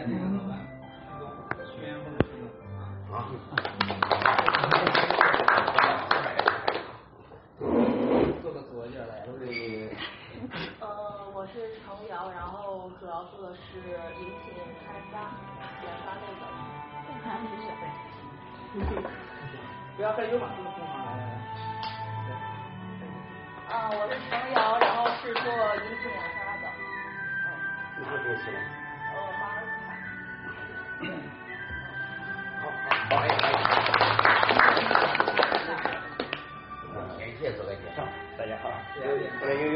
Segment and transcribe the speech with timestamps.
[0.00, 0.06] 我
[9.38, 9.92] 是。
[10.80, 10.86] 呃，
[11.34, 11.52] 我是
[11.84, 13.60] 程瑶，然后主要做的是
[14.18, 15.14] 饮品开发。
[19.96, 21.20] 不要害羞嘛，这个同行来来
[22.30, 22.32] 来。
[23.68, 25.44] 啊，我是程瑶，然后是做
[25.76, 26.64] 饮品研发的。
[28.00, 28.56] 哪个公司的？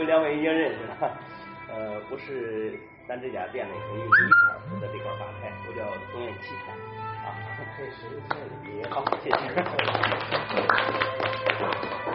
[0.06, 0.96] 两位已经认识了，
[1.68, 4.00] 呃，我是咱这家店的一个一
[4.46, 6.54] 号负责这块吧台，我叫董元奇
[7.24, 7.34] 啊，
[7.76, 7.86] 可以
[8.90, 9.36] 好，谢谢。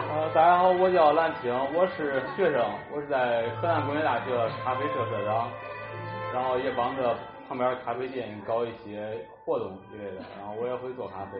[0.08, 5.50] 呃，大家好，我叫兰平，我是学生，我是在河南工业大学咖啡社社长，
[6.32, 7.16] 然后也帮着
[7.48, 11.38] 旁边咖啡店搞一些活动之类的，然后我也会做咖啡。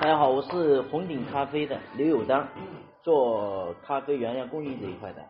[0.00, 2.46] 大家好，我是红顶咖啡的刘友当，
[3.02, 5.20] 做咖啡原料供应这一块的，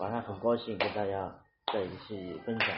[0.00, 1.32] 晚上很高兴跟大家
[1.72, 2.68] 在一起分享。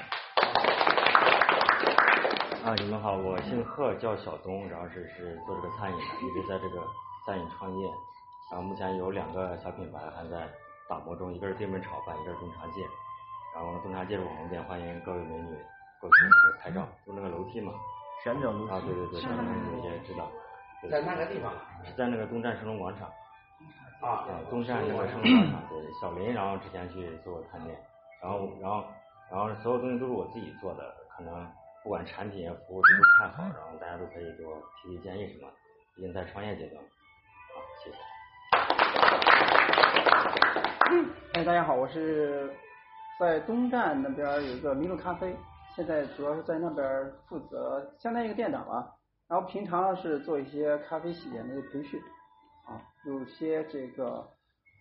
[2.65, 6.81] 啊，你们好，我姓贺，叫小东，然后是是做这个餐饮的，一直在这个
[7.27, 7.89] 餐饮创业，
[8.53, 10.49] 然后目前有两个小品牌还在
[10.89, 12.87] 打磨中，一个是对门炒饭，一个是东茶界，
[13.57, 15.59] 然后东茶界是网红店，欢迎各位美女
[16.01, 16.15] 过去
[16.63, 17.73] 拍照，就那个楼梯嘛，
[18.23, 18.73] 旋转楼梯。
[18.73, 20.31] 啊，对对对，可能有些知道。
[20.83, 21.53] 对在那个地方？
[21.85, 23.09] 是在那个东站升龙广场。
[24.01, 27.79] 啊，对，东站那个升龙广场，对，小林，然后之前去做过探店，
[28.21, 28.85] 然后然后
[29.31, 31.49] 然后所有东西都是我自己做的，可能
[31.85, 35.49] 不管产品服务都不太好，然后大家都可以给我提提建议什么，
[35.95, 36.83] 毕竟在创业阶段。
[37.55, 37.97] 好，谢谢。
[41.35, 42.53] 哎，大家好，我是
[43.21, 45.37] 在东站那边有一个麋鹿咖啡，
[45.77, 46.85] 现在主要是在那边
[47.29, 48.93] 负责相当于一个店长吧。
[49.33, 51.99] 然后平常呢是做一些咖啡洗研的培训，
[52.67, 54.29] 啊，有些这个，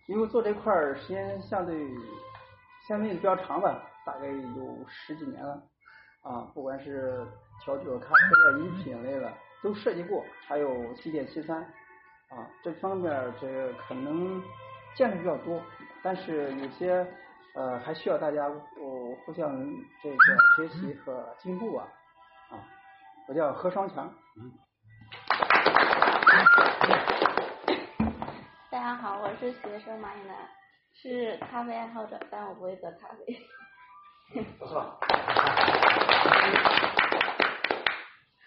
[0.08, 1.74] 因为做这块儿时间相对
[2.86, 5.62] 相对比较长吧，大概有十几年了，
[6.20, 7.26] 啊，不管是
[7.64, 9.32] 调酒、咖啡啊、饮品类的
[9.62, 11.62] 都涉及过，还有西点西餐，
[12.28, 13.10] 啊，这方面
[13.40, 14.38] 这可能
[14.94, 15.62] 见的比较多，
[16.02, 17.06] 但是有些
[17.54, 19.50] 呃还需要大家互互相
[20.02, 20.16] 这个
[20.58, 21.88] 学习和进步啊，
[22.50, 22.60] 啊，
[23.28, 24.12] 我叫何双强。
[28.70, 30.34] 大家好，我是学生马一楠，
[30.94, 33.46] 是咖啡爱好者，但我不会做咖啡。
[34.58, 34.98] 不错。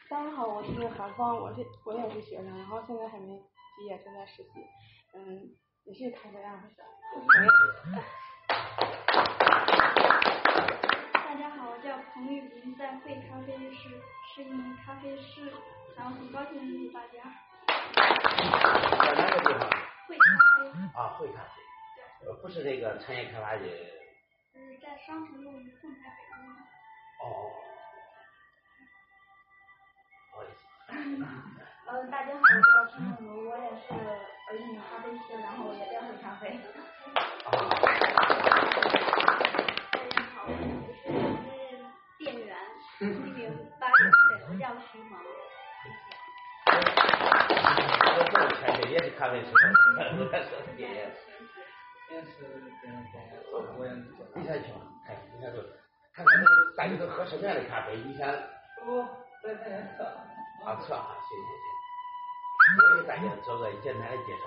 [0.09, 3.39] 大家好，我是韩芳，我是我也是学生，然后现在还没
[3.77, 4.49] 毕业，正在实习，
[5.13, 5.51] 嗯，
[5.83, 6.83] 也是咖啡爱好者。
[11.13, 14.01] 大家好，我叫彭玉林，在会咖啡师
[14.33, 15.53] 是一名咖啡师，
[15.97, 17.23] 然后很高兴认识大家。
[17.95, 19.61] 在哪个地方？
[20.07, 20.23] 会咖
[20.59, 20.67] 啡。
[20.93, 21.55] 啊，会咖啡。
[22.41, 23.61] 不是那个产业开发的。
[23.61, 26.43] 是在商城路与凤台北路。
[27.21, 27.23] 哦。
[30.31, 30.59] 不好意思。
[31.87, 36.59] 呃，大家好，我叫陈梦茹，我也是呃一名咖啡师，然后我也在喝咖啡。
[37.45, 37.51] 大
[40.09, 40.51] 家好，我
[40.91, 41.03] 是
[42.17, 42.57] 店员，
[42.99, 43.39] 一名
[43.79, 44.19] 八零岁，
[44.49, 45.13] 我叫徐萌。
[48.17, 49.51] 我做的产品也是咖啡师，
[50.17, 51.11] 我在说店员。
[52.11, 52.45] 也是
[52.81, 52.87] 跟
[53.51, 54.25] 做我也做。
[54.35, 55.61] 你先去吧，看你先做，
[56.13, 58.25] 看看这个大家都喝什么样的咖啡，你先。
[58.85, 59.03] 我
[59.43, 60.05] 在那测。
[60.63, 61.67] 啊，测啊，行行行。
[62.77, 64.45] 我给大家做个简单的介绍，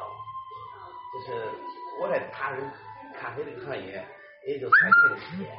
[1.13, 1.27] 就是
[2.01, 2.65] 我在踏入
[3.21, 4.03] 咖啡这个行业
[4.47, 5.59] 也就三年的时间，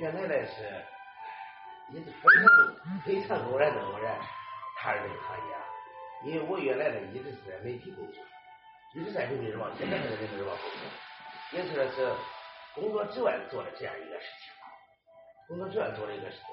[0.00, 0.84] 原来呢是
[1.94, 2.22] 也是非
[2.84, 4.18] 常非常偶然的偶然
[4.76, 5.54] 踏入这个行业，
[6.24, 8.22] 因为我原来呢一直是在媒体工作，
[8.94, 12.12] 一直在人民日报，现在还在人民日报工作，也是是
[12.74, 14.52] 工作之外做的这样一个事情，
[15.46, 16.46] 工作之外做了一个事情。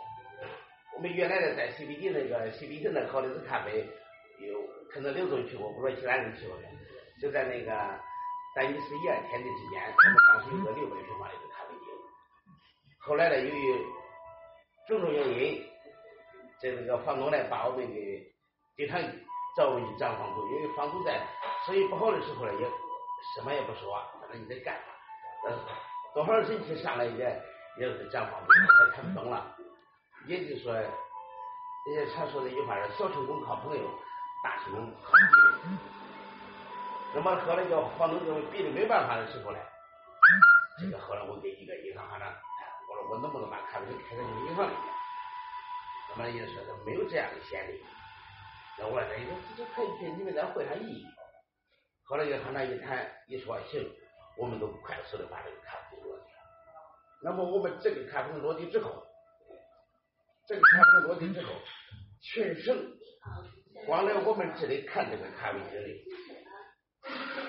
[0.96, 3.86] 我们原来的在 CBD 那个 CBD 那考的是咖啡，
[4.40, 6.70] 有可能刘总去过，不知道其他人去过没？
[7.22, 7.72] 就在那个
[8.56, 11.86] 丹尼斯沿天地之间，我们当时有个六百平方的一个咖啡厅。
[13.00, 13.86] 后来呢，由于
[14.88, 15.66] 种种原因，
[16.62, 18.32] 这那个房东呢把我们给
[18.78, 19.02] 经常
[19.56, 21.26] 找我去涨房租，因为房租在
[21.66, 22.68] 生意不好的时候呢，也
[23.34, 24.82] 什么也不说，反正你得干嘛。
[25.48, 25.58] 呃，
[26.14, 27.42] 多少人气上来也
[27.78, 29.56] 也是涨房租，他看懂了。
[30.28, 30.86] 也就是说，人
[31.96, 33.90] 家常说的一句话是“小成功靠朋友，
[34.44, 35.70] 大成功靠逼”。
[37.16, 39.60] 那么后来叫房东就逼的没办法的时候呢，
[40.82, 42.28] 这个后来我给一个银行行长，
[42.90, 44.94] 我说我能不能把咖啡厅开到你们银行里面？
[46.10, 47.82] 那么人家说他没有这样的先例。
[48.78, 49.10] 那我说
[49.58, 51.06] 这这可以给你们在会上议。
[52.04, 53.90] 后来这个行长一谈一说行，
[54.38, 56.30] 我们都快速的把这个咖啡厅落地了。
[57.24, 59.08] 那么我们这个咖啡厅落地之后，
[60.48, 61.54] 这个咖啡厅落地之后，
[62.22, 62.78] 全省
[63.86, 65.88] 光来我们这里看这个咖啡厅的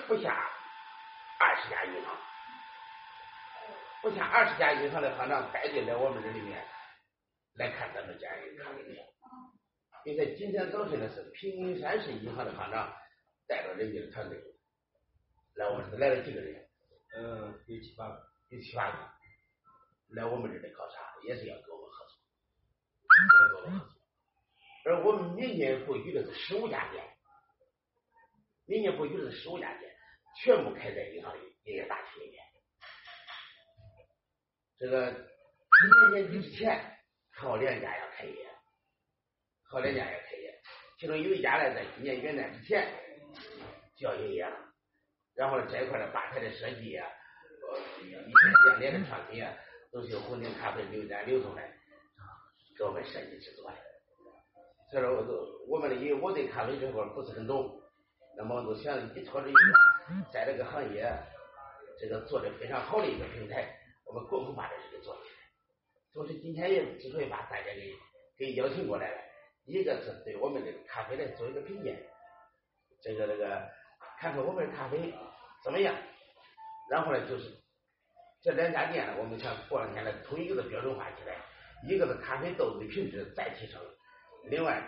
[0.07, 0.33] 不下
[1.39, 2.17] 二十家银行，
[4.01, 6.65] 不下二十家银行的行长带进来我们这里面
[7.55, 8.95] 来看咱们这样一个咖啡厅。
[10.07, 12.95] 因为今天早晨呢是平顶山市银行的行长
[13.45, 14.41] 带着人家的团队
[15.55, 16.65] 来我们这来了几个人？
[17.13, 18.97] 嗯，有七八个，有七八个
[20.15, 22.15] 来我们这里考察，也是要跟我们合作，
[23.03, 23.95] 要跟我们合作。
[24.85, 27.03] 而我们明年布局的是十五家店，
[28.65, 29.93] 明年布局的是十五家店，
[30.41, 32.41] 全部开在银行的营业大厅里面。
[34.77, 36.97] 这个今年年底之前，
[37.29, 38.46] 还有两家要开业，
[39.69, 40.59] 好两家也开业，
[40.97, 42.87] 其中有一家呢，在今年元旦之前
[43.97, 44.57] 就要营业了。
[45.35, 47.05] 然后呢，这一块的吧台的设计啊，
[47.69, 49.53] 呃，一些亮点的创新啊，
[49.91, 51.69] 都是由红顶咖啡刘展刘总来
[52.77, 53.77] 给我们设计制作的。
[54.89, 57.81] 所以说，我都我们的因为我对咖啡这块不是很懂，
[58.37, 59.59] 那么我想依托着一个
[60.31, 61.11] 在这个行业
[61.99, 65.27] 这个做的非常好的一个平台，我们共同把这事给做起来。
[66.13, 67.93] 同时，今天也之所以把大家给
[68.37, 69.21] 给邀请过来了，
[69.67, 71.91] 一个是对我们这个咖啡来做一个评价，
[73.03, 73.69] 这个这个
[74.17, 75.13] 看看我们的咖啡
[75.61, 75.93] 怎么样。
[76.89, 77.51] 然后呢，就是
[78.41, 81.35] 这两家店呢，我们想过两天呢，统一个的标准化起来，
[81.85, 83.81] 一个是咖啡豆子的品质再提升，
[84.45, 84.81] 另外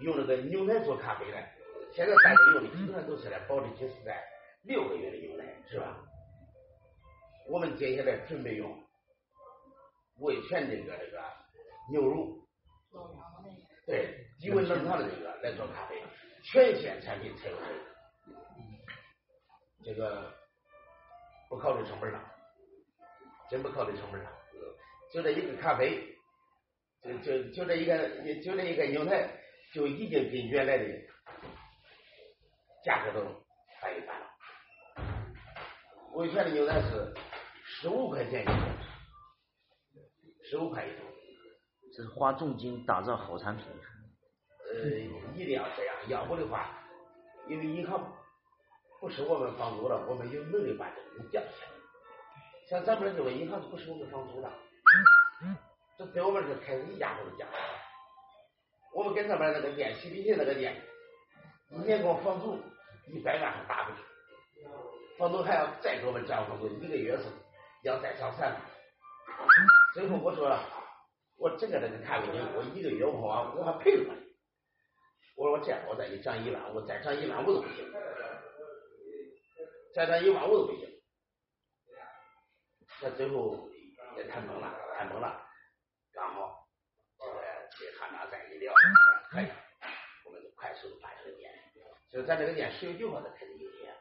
[0.00, 1.38] 用那个牛奶做咖啡呢，
[1.94, 4.22] 现在大家用的基本上都是呢保质期是在
[4.62, 6.04] 六个月的牛奶，是吧？
[7.48, 8.86] 我们接下来准备用
[10.18, 11.22] 味全这个这个
[11.90, 12.46] 牛乳，
[13.88, 15.96] 对低温冷藏的这个来做咖啡，
[16.42, 17.58] 全线产品采用
[19.82, 20.34] 这个，这个
[21.48, 22.22] 不考虑成本了，
[23.48, 24.30] 真不考虑成本了，
[25.10, 26.14] 就这一个咖啡，
[27.02, 27.96] 就就就这一个
[28.42, 29.26] 就这一个牛奶，
[29.72, 30.84] 就已经跟原来的
[32.84, 33.24] 价格都
[33.80, 34.26] 翻一番了。
[36.12, 37.14] 味全的牛奶是
[37.64, 38.58] 十五块钱一桶，
[40.44, 41.06] 十五块一桶。
[42.06, 43.66] 花重金打造好产品。
[44.70, 44.88] 呃，
[45.34, 46.68] 一定要这样，要不的话，
[47.48, 48.12] 因为银行
[49.00, 51.72] 不收我们房租了，我们有能力把这个降下来。
[52.68, 54.52] 像咱们这个银行是不收我们房租的，
[55.96, 57.80] 这在我们这开一家伙都降下来。
[58.92, 60.82] 我们跟上面那个店，西皮鞋那个店，
[61.70, 62.60] 一年光房租
[63.06, 63.98] 一百万还打不住，
[65.18, 67.24] 房东还要再给我们涨房租，一个月是
[67.84, 68.60] 要再上三万。
[69.94, 70.62] 最后我说了，
[71.38, 74.36] 我整个这个咖啡厅，我一个月我还我还赔了你。
[75.36, 77.88] 我说我这样，我再给你涨一万，我再涨一万五都不行，
[79.94, 80.88] 再涨一万五都不行。
[83.00, 83.70] 那最后
[84.16, 85.40] 也谈崩了，谈崩了，
[86.12, 86.66] 刚好
[87.18, 87.32] 这个
[87.92, 88.74] 跟行长再一聊，
[89.30, 89.46] 可以，
[90.24, 91.54] 我们就快速的把这个店，
[92.10, 93.94] 就咱这个店十月九号才开始营业，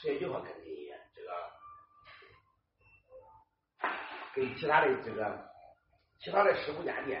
[0.00, 1.28] 十月九号开始营业，这个
[4.32, 5.50] 跟其他的这个
[6.22, 7.20] 其他的十五家店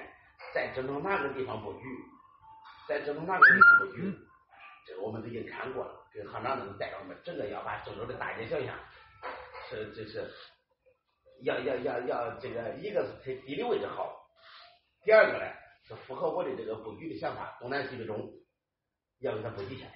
[0.54, 1.80] 在郑州哪个地方布局，
[2.86, 4.14] 在郑州哪个地方布局，
[4.86, 8.78] 这个我们都已经看过了，跟行长都带着我们整个要把郑州的大街小巷。
[9.68, 10.30] 是，这是
[11.42, 14.24] 要要要要这个，一个是它地理位置好，
[15.02, 15.52] 第二个呢
[15.88, 18.32] 是符合我的这个布局的想法，东南西北中
[19.18, 19.94] 要给它布局下来。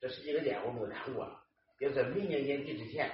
[0.00, 1.42] 这十几个店我们都看过了，
[1.78, 3.10] 也是明年年底之前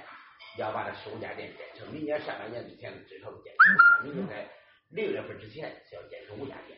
[0.57, 4.49] 要把这十五家店建成，明年上半年之前最少建成，明年在
[4.89, 6.77] 六月份之前是要建成五家店。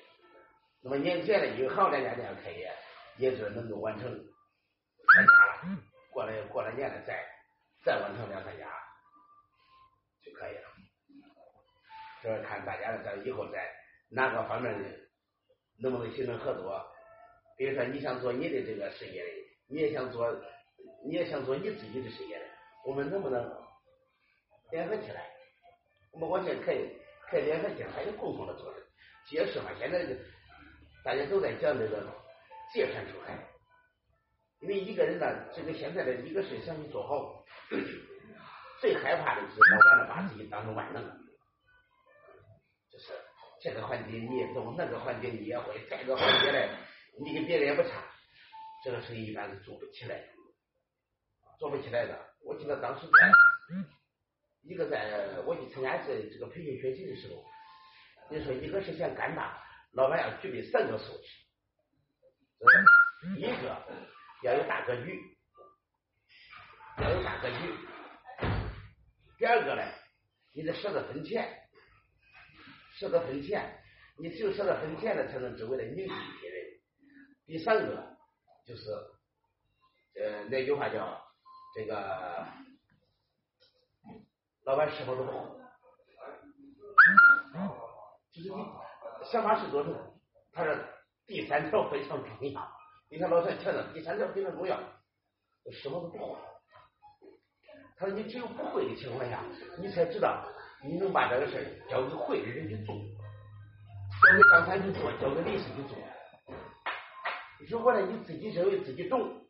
[0.82, 2.72] 那么年前呢，有两家店要开业，
[3.18, 5.78] 也是能够完成三家了。
[6.12, 7.28] 过了过了年了再。
[7.84, 8.68] 再完成两三家
[10.24, 10.62] 就可以了，
[12.22, 13.68] 这看大家咱以后在
[14.12, 14.72] 哪个方面
[15.80, 16.86] 能不能形成合作？
[17.58, 19.30] 比如说你想做你的这个事业的，
[19.68, 20.32] 你也想做，
[21.04, 22.46] 你也想做你自己的事业的，
[22.86, 23.52] 我们能不能
[24.70, 25.32] 联合起来？
[26.12, 27.01] 我们完全可以
[27.32, 28.80] 可以联合起来，还有共同的做的。
[29.26, 30.06] 解释嘛，现在
[31.04, 32.06] 大家都在讲这个
[32.74, 33.48] 借山出海。
[34.60, 37.44] 因为一个人呢，这个现在的一个事想去做好，
[38.80, 41.04] 最害怕的是老板呢把自己当成万能，
[42.92, 43.14] 就是
[43.60, 46.70] 这个环节你也懂，那个环节你也会，这个环节嘞
[47.20, 48.04] 你跟别人也不差，
[48.84, 50.24] 这个生意一般是做不起来，
[51.58, 52.20] 做不起来的。
[52.44, 53.32] 我记得当时在
[54.64, 57.44] 一个在我去参加这这个培训学习的时候，
[58.30, 59.62] 你说一个是想干大，
[59.94, 61.28] 老板要具备三个素质，
[63.36, 63.86] 第一个
[64.44, 65.20] 要有大格局，
[67.00, 67.56] 要有大格局。
[69.38, 69.82] 第二个呢，
[70.54, 71.50] 你得舍得分钱，
[73.00, 73.82] 舍得分钱，
[74.20, 76.82] 你只有舍得分钱了，才能周围的凝聚一批人。
[77.48, 78.18] 第三个
[78.66, 78.84] 就是，
[80.16, 81.20] 呃，那句话叫
[81.76, 82.48] 这个
[84.66, 85.32] 老板什么都好，
[88.32, 88.56] 就是你
[89.26, 89.90] 想法是多少？
[90.54, 90.76] 他说
[91.26, 92.72] 第三条非常重要，
[93.10, 94.78] 你看老三强调第三条非常重要，
[95.72, 96.38] 什么都不会。
[97.98, 99.44] 他说你只有不会的情况下，
[99.78, 100.46] 你才知道
[100.84, 105.98] 你能把这个事儿交给会的人去做，交给张三去做，交给李四去做。
[107.70, 109.46] 如果呢你自己认为自己懂，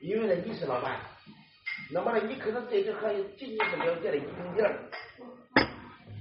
[0.00, 1.00] 因为呢你是老板，
[1.92, 4.78] 那么呢你可能对这行业仅仅是了解了一丁点儿，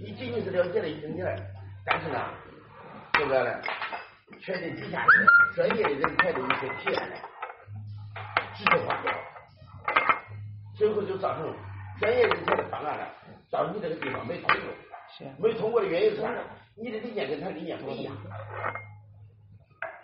[0.02, 1.38] 你仅仅是了解了一丁点儿，
[1.86, 2.20] 但是呢，
[3.14, 3.62] 这个呢，
[4.42, 5.08] 却对底下的
[5.56, 7.16] 专业的人才的一些提案呢，
[8.56, 9.12] 指手画脚。
[10.76, 11.54] 最后就造成
[12.00, 13.08] 专业人才的方案了，
[13.52, 16.32] 到你这个地方没通过，没通过的原因是啥？
[16.76, 18.16] 你的理念跟他理念不一样。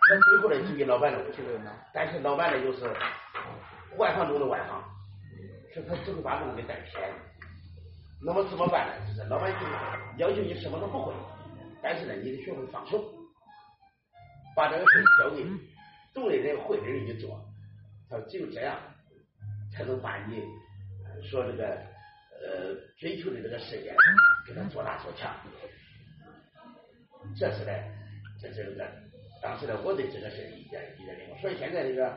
[0.08, 1.42] 那最后呢，就给老板的问题。
[1.92, 2.88] 但是老板呢，就是
[3.96, 4.84] 外行中的外行，
[5.82, 7.12] 他只会把路给带偏。
[8.22, 9.06] 那么怎么办呢？
[9.06, 9.68] 就是老百姓
[10.18, 11.12] 要求你什么都不会，
[11.82, 13.04] 但是呢，你得学会放手，
[14.54, 15.44] 把这个事交给
[16.14, 17.44] 懂的人、会的人去做。
[18.08, 18.78] 他说只有这样，
[19.72, 20.42] 才能把你。
[21.22, 23.90] 说这个呃追求的这个事业
[24.46, 25.34] 给他做大做强，
[27.34, 27.72] 这是呢，
[28.38, 28.86] 这是这个
[29.42, 32.14] 当时呢我对这个事意见意见领所以现在这个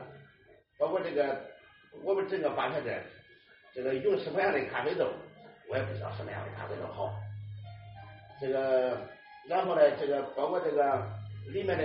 [0.78, 1.50] 包括这个
[2.02, 3.02] 我们整个吧台这
[3.80, 5.10] 这个用什么样的咖啡豆，
[5.70, 7.10] 我也不知道什么样的咖啡豆好。
[8.38, 9.08] 这个
[9.48, 11.08] 然后呢，这个包括这个
[11.50, 11.84] 里面的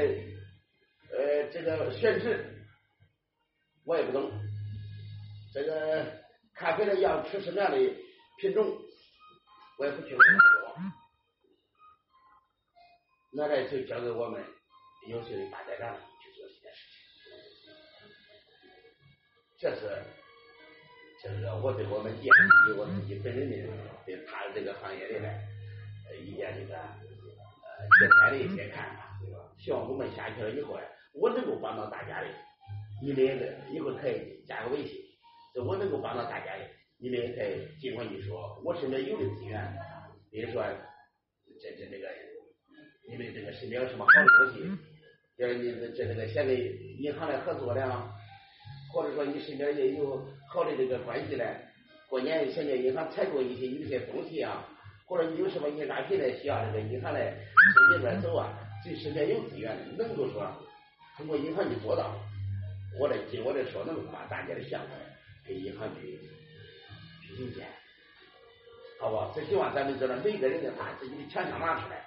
[1.15, 2.67] 呃这个选址，
[3.85, 4.29] 我也不懂，
[5.53, 6.23] 这个。
[6.57, 7.77] 咖啡的要吃什么样的
[8.39, 8.65] 品种，
[9.77, 10.23] 我也不清楚。
[13.33, 14.41] 那呢就交给我们
[15.09, 16.97] 优秀的大队长去做这件事情。
[19.59, 20.01] 这是
[21.33, 23.55] 这个我对我们店以及我自己本人的
[24.05, 25.27] 对他这个行业的
[26.07, 29.17] 呃一点这个呃简单的一些看法，
[29.57, 32.27] 希望我们下去了以后呢，我能够帮到大家的，
[33.01, 33.19] 你们
[33.73, 35.01] 一会儿可以加个微信。
[35.65, 36.65] 我能够帮到大家的，
[36.99, 39.73] 你们可以尽管去说，我身边有的资源，
[40.29, 40.61] 比如说
[41.61, 42.09] 这这这个，
[43.09, 44.69] 你们这个身边有什么好的东西，
[45.37, 48.13] 要你这这个现在银行来合作了，
[48.93, 51.43] 或者说你身边也有好的这个关系呢，
[52.09, 54.67] 过年想叫银行采购一些有些东西啊，
[55.05, 57.33] 或者你有什么应诈品的需要这个银行来
[57.73, 60.49] 从这边走啊，自己身边有资源的，能够说
[61.17, 62.15] 通过银行去做到，
[62.99, 64.89] 我来尽我的所能把大家的项目。
[65.47, 66.17] 给银行去
[67.21, 67.67] 去引荐，
[68.99, 69.31] 好不好？
[69.35, 72.03] 只希望咱们这的每个人呢把自己的强项拿出来，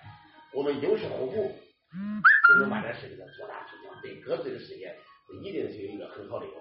[0.52, 1.34] 我们优势互补，
[2.48, 4.92] 就能把这事情做大做强，对各自的事业
[5.40, 6.56] 一定是有一个很好的一个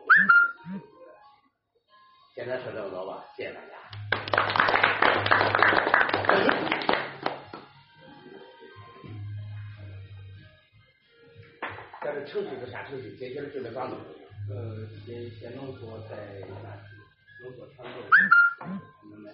[2.38, 3.67] 现在说这么多吧，谢谢大家。
[12.03, 13.17] 这个程序是啥程序？
[13.17, 13.98] 接下来准备咋弄？
[14.51, 16.15] 呃，先先浓缩再
[17.41, 17.98] 浓缩传豆，
[19.10, 19.32] 明白？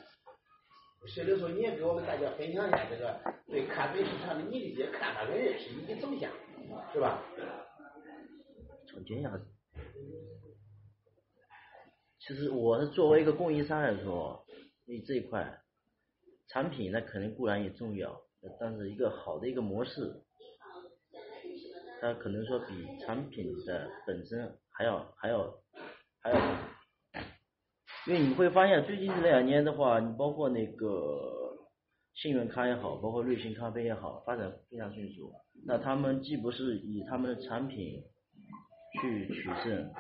[1.06, 6.32] 石榴说，你也给我们大家分享一下这个对咖啡市场的你的一些看法跟认识以及走向，
[6.94, 7.22] 是吧？
[8.88, 9.30] 总结一下，
[12.26, 14.46] 其实我是作为一个供应商来说，
[14.86, 15.60] 你这一块
[16.48, 18.22] 产品那肯定固然也重要，
[18.60, 20.24] 但是一个好的一个模式，
[22.00, 24.58] 它可能说比产品的本身。
[24.76, 25.54] 还要还要
[26.20, 26.36] 还要，
[28.08, 31.56] 因为你会发现最近这两年的话，你包括那个
[32.16, 35.32] 信源咖也好，包括瑞幸咖啡也好，发展非常迅速。
[35.68, 38.02] 那他们既不是以他们的产品
[39.00, 39.94] 去取胜。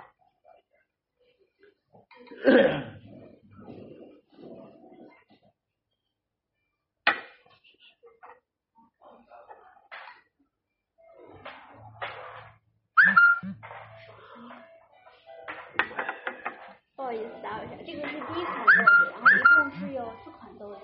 [16.96, 20.80] 不好意思打扰一下，这个是第一款豆子，然后一共是有四款豆子。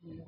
[0.00, 0.24] 没有。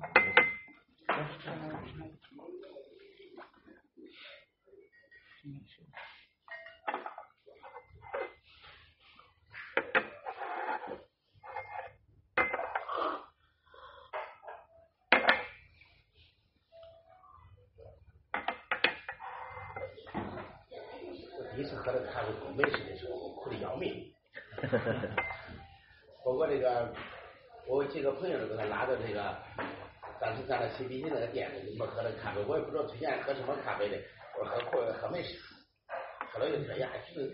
[21.37, 24.13] 我第一次喝这个咖啡不美式的时候，我哭的要命。
[26.23, 26.93] 包括这个，
[27.83, 29.35] 我几个朋友都给他拉到这个，
[30.17, 33.97] 当时咱那 CBC 那个店里，你们喝那咖啡，我也不知道推荐喝什么咖啡的，
[34.39, 35.37] 我说喝苦喝美式。
[36.31, 37.27] 后来又说呀，这个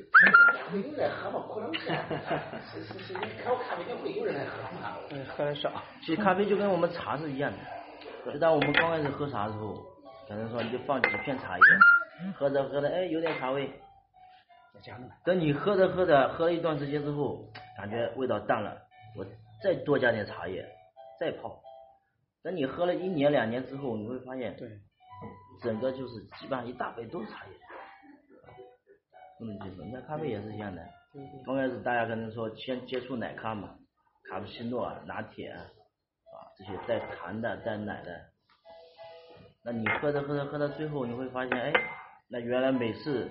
[0.72, 1.46] 会有人喝吗？
[1.53, 1.86] 可能是，
[2.82, 4.98] 是是是，你看我咖啡店会有人来喝吗？
[5.12, 5.72] 嗯，喝的少。
[6.01, 7.51] 其实咖啡就跟我们茶是一样
[8.25, 9.75] 的，就当我们刚开始喝茶的时候，
[10.27, 11.63] 可能说你就放几片茶叶，
[12.36, 13.72] 喝着喝着，哎，有点茶味。
[15.24, 17.46] 等你喝着喝着，喝了一段时间之后，
[17.77, 18.75] 感觉味道淡了，
[19.15, 19.24] 我
[19.62, 20.66] 再多加点茶叶，
[21.20, 21.62] 再泡。
[22.42, 24.70] 等你喝了一年两年之后，你会发现，对，
[25.62, 27.54] 整个就是基本上一大杯都是茶叶。
[29.38, 30.86] 不能接受，你看咖啡也是一样的。
[31.46, 33.78] 刚开始大家可能说先接触奶咖嘛，
[34.30, 35.66] 卡布奇诺、拿铁啊
[36.58, 38.22] 这些带糖的、带奶的，
[39.63, 41.74] 那你喝着喝着喝到最后，你会发现，哎，
[42.30, 43.30] 那原来美式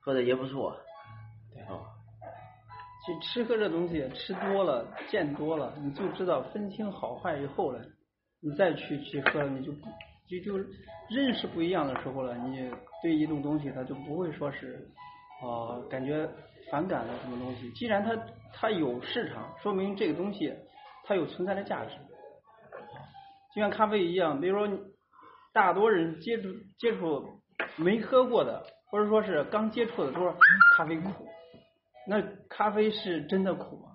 [0.00, 0.76] 喝的也不错。
[1.52, 1.62] 对。
[1.64, 1.86] 哦。
[3.06, 7.80] 其实吃喝这东西吃多了、见多了，你就知道分清好坏以后了，
[8.42, 9.86] 你再去去喝，你就不
[10.28, 10.58] 就就
[11.08, 12.68] 认识不一样的时候了，你
[13.00, 14.88] 对一种东西它就不会说是。
[15.36, 16.26] 啊，感觉
[16.70, 17.70] 反感了什么东西？
[17.72, 18.16] 既然它
[18.54, 20.50] 它有市场，说明这个东西
[21.04, 21.90] 它有存在的价值。
[23.54, 24.78] 就像咖啡一样，比如说
[25.52, 26.48] 大多人接触
[26.78, 27.42] 接触
[27.76, 30.34] 没喝过的，或者说是刚接触的，都说
[30.78, 31.28] 咖啡苦。
[32.06, 33.88] 那咖啡是真的苦吗？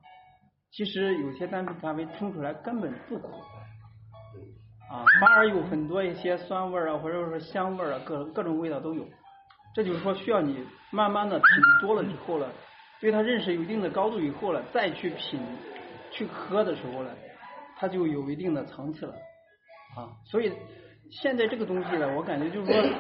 [0.71, 3.29] 其实有些单品咖啡冲出来根本不苦，
[4.89, 9.05] 啊，反而有很多一些酸味啊，或者说香味啊，各各种味道都有。
[9.73, 11.47] 这就是说，需要你慢慢的品
[11.81, 12.49] 多了以后了，
[12.99, 15.39] 对它认识有一定的高度以后了，再去品
[16.11, 17.09] 去喝的时候呢，
[17.77, 19.13] 它就有一定的层次了
[19.97, 20.11] 啊。
[20.25, 20.53] 所以
[21.09, 22.97] 现在这个东西呢，我感觉就是说，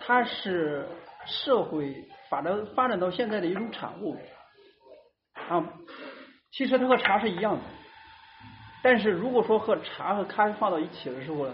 [0.00, 0.86] 它是
[1.26, 1.94] 社会
[2.28, 4.16] 发展发展到现在的一种产物
[5.50, 5.72] 啊。
[6.52, 7.62] 其实它和茶是一样的，
[8.82, 11.48] 但是如果说和茶和咖啡放到一起的时候。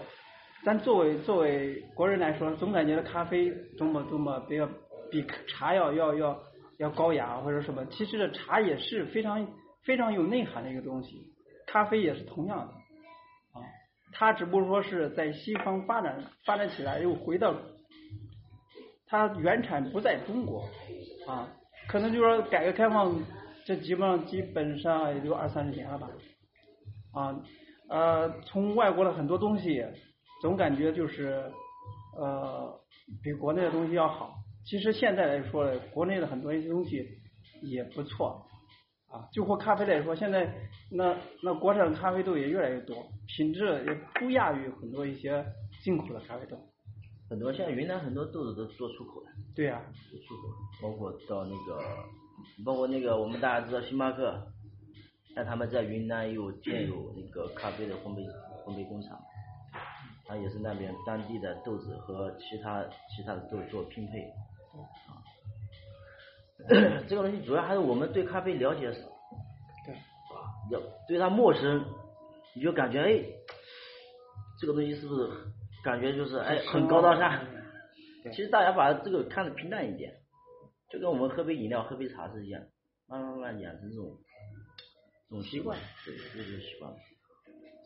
[0.65, 4.67] 咱作为作为国人来说，总感觉咖啡多么多么比较
[5.11, 6.37] 比茶要要要
[6.79, 7.85] 要高雅或者什么。
[7.85, 9.47] 其实这茶也是非常
[9.85, 11.31] 非常有内涵的一个东西，
[11.67, 12.73] 咖啡也是同样的
[13.53, 13.63] 啊。
[14.11, 17.53] 它只不过说是在西方发展发展起来，又回到
[19.07, 20.67] 它原产不在中国
[21.27, 21.47] 啊。
[21.87, 23.15] 可能就说改革开放
[23.67, 26.09] 这基本上基本上也就二三十年了吧
[27.11, 27.37] 啊
[27.89, 29.85] 呃，从外国的很多东西。
[30.39, 31.51] 总感觉就是
[32.15, 32.79] 呃
[33.23, 34.35] 比国内的东西要好。
[34.63, 37.03] 其实现在来说，国内的很多一些东西
[37.63, 38.45] 也不错
[39.07, 39.27] 啊。
[39.33, 40.47] 就喝咖啡来说，现在
[40.91, 42.95] 那那国产咖啡豆也越来越多，
[43.35, 45.43] 品质也不亚于很多一些
[45.81, 46.55] 进口的咖啡豆。
[47.27, 49.31] 很多现在云南很多豆子都做出口的。
[49.55, 50.47] 对呀，做出口，
[50.83, 51.81] 包括到那个，
[52.65, 54.47] 包括那个我们大家知道星巴克，
[55.35, 58.25] 但他们在云南有建有那个咖啡的烘焙
[58.65, 59.19] 烘焙工厂。
[60.29, 62.83] 它也是那边当地的豆子和其他
[63.15, 64.19] 其他的豆做拼配，
[65.07, 65.23] 啊，
[67.07, 68.99] 这个东西主要还是我们对咖啡了解少，
[69.85, 69.95] 对，
[70.69, 71.81] 要对它陌生，
[72.53, 73.23] 你就感觉哎，
[74.59, 75.29] 这个东西是不是
[75.81, 77.45] 感觉就是哎很高大上？
[78.33, 80.13] 其实大家把这个看得平淡一点，
[80.89, 82.61] 就跟我们喝杯饮料、喝杯茶是一样，
[83.07, 84.17] 慢慢慢养成这种
[85.29, 86.93] 这种习惯，对，这就习惯。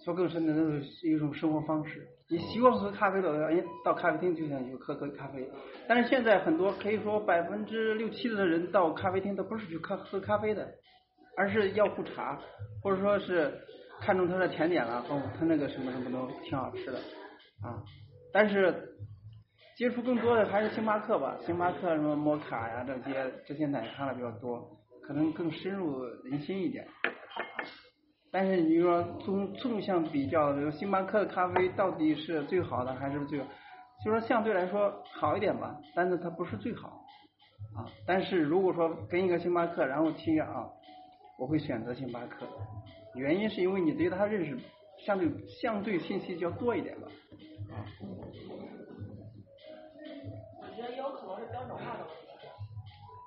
[0.04, 2.08] 说更深的，那是一种生活方式。
[2.28, 5.48] 你习惯喝咖啡的，哎，到咖啡厅就想去喝喝咖啡。
[5.88, 10.68] 但是现在很多可以说百分之六七十的人到咖啡厅都不是去喝喝咖啡的，
[11.38, 12.42] 而是要壶茶，
[12.82, 13.54] 或者说是
[14.00, 16.98] 看中他的甜点了，哦，他那个什么什么都挺好吃的
[17.62, 17.84] 啊。
[18.34, 18.96] 但是
[19.82, 24.64] 接触更多的还是星巴克吧，星巴克什么摩卡呀这些这些奶咖的比较多，
[25.02, 26.86] 可能更深入人心一点。
[28.32, 33.40] 但是你说纵纵向比较，这个星巴克的咖啡到底是最好的还是最？
[34.06, 37.04] 就说相对来说好一点吧，但是它不是最好
[37.76, 37.90] 啊。
[38.06, 40.70] 但是如果说跟一个星巴克，然后听啊，
[41.40, 42.46] 我会选择星巴克，
[43.16, 44.56] 原因是因为你对它认识
[45.08, 47.08] 相对相对信息就要多一点吧
[47.72, 47.82] 啊。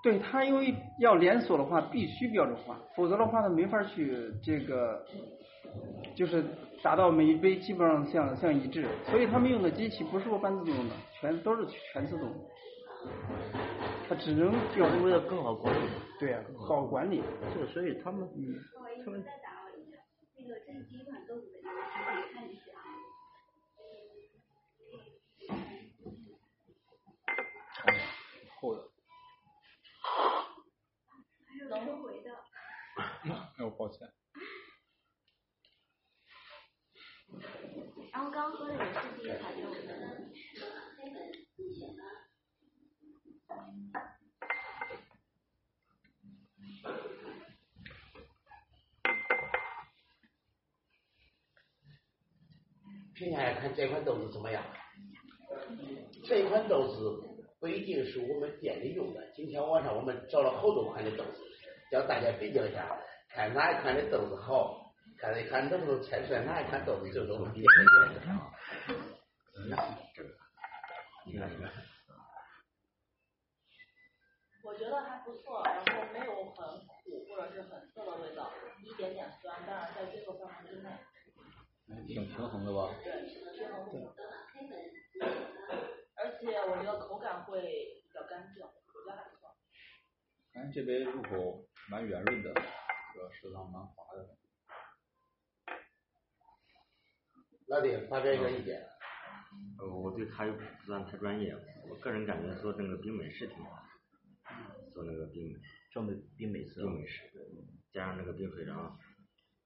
[0.04, 5.02] 对他，因为要连锁的话，必须标准化，否则的话，他没法去这个，
[6.14, 6.44] 就是
[6.82, 12.36] 达到每一杯基本上像像一致，所以他们用的机器不是说半自动的，全都是全自动的。
[14.06, 15.88] 它只能就是为了更好管理。
[16.20, 16.38] 对呀、
[16.68, 17.22] 好管理。
[17.54, 18.54] 是，所以他们嗯，
[19.06, 19.24] 他们，
[33.64, 34.06] 哎，我抱歉。
[38.12, 38.84] 然后刚刚喝的也是
[39.16, 39.80] 第一款豆子。
[53.14, 54.62] 评下来看这款豆子怎么样？
[56.24, 57.22] 这款豆子
[57.60, 59.32] 不一定是我们店里用的。
[59.34, 61.40] 今天晚上我们找了好多款的豆子，
[61.90, 63.00] 叫大家比较一下，
[63.34, 68.20] 看哪一款的豆子好，看一看能不能猜出来哪一款豆子就是我们店里用的。
[71.26, 71.72] 你看你看，
[74.62, 78.52] 我觉得还不错，然后没有很苦或者是很涩的味道，
[78.84, 80.90] 一点点酸，但是在这个范围之内。
[82.06, 82.94] 挺平衡的吧？
[83.02, 84.14] 对，平衡度。
[86.16, 89.50] 而且我觉得口感会比较干净，我觉得还不错。
[90.52, 92.60] 感觉这杯入口蛮圆润的，这
[93.14, 94.36] 个舌头蛮滑的。
[97.66, 98.86] 那得，发表一个意见。
[99.78, 101.56] 呃，我对它又不算太专业，
[101.88, 103.82] 我个人感觉做那个冰美式挺好，
[104.92, 105.58] 做那个冰美，
[105.90, 106.80] 专门冰美式。
[106.80, 107.30] 冰美式，
[107.92, 108.82] 加上那个冰水，然后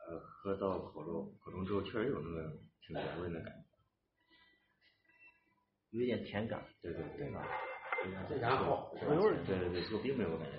[0.07, 3.65] 呃喝到口中口中之后，确实有那个挺圆润的感觉。
[5.91, 6.65] 有一点甜感。
[6.83, 7.27] 对对对。
[8.29, 8.95] 非常好。
[8.95, 9.09] 对
[9.45, 10.59] 对对，做冰美我感觉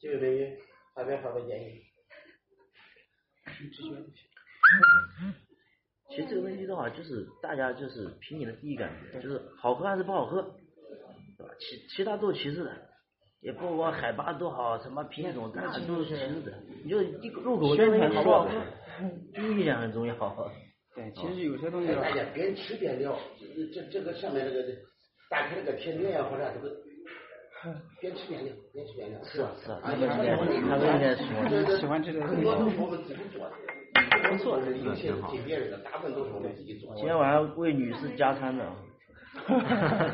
[0.00, 0.16] 挺好。
[0.16, 0.58] 几位美女，
[0.94, 1.82] 发表发表建议。
[6.08, 11.52] 其实这个问题的话，就是大家就是凭你的第一感觉，就是好喝还是不好喝，对吧？
[11.58, 12.72] 其其他都是其次的，
[13.40, 16.58] 也不管海拔多好，什么品种，那都是其次的。
[16.84, 18.50] 你就一入口宣那传好不好喝，
[19.34, 20.14] 第一印象很重要。
[20.94, 24.62] 对，其实有些东西大家边吃边聊，这这这个上面这个
[25.28, 26.74] 打开这个甜点呀或者这个，
[28.00, 29.22] 边吃边聊，边吃边聊。
[29.24, 33.52] 是啊是他们应该他们应该喜欢喜欢吃这个很多都是我们自己做的，
[34.30, 36.96] 不做是有些给别人的，大部分都是我们自己做的。
[36.96, 38.64] 今天晚上为女士加餐的。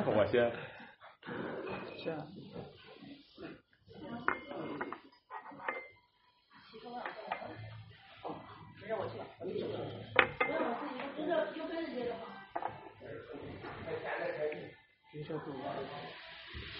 [0.06, 0.50] 我先。
[2.02, 2.26] 是啊。
[8.82, 9.66] 没事，我去吧，我自己就
[11.26, 12.00] 这就跟着。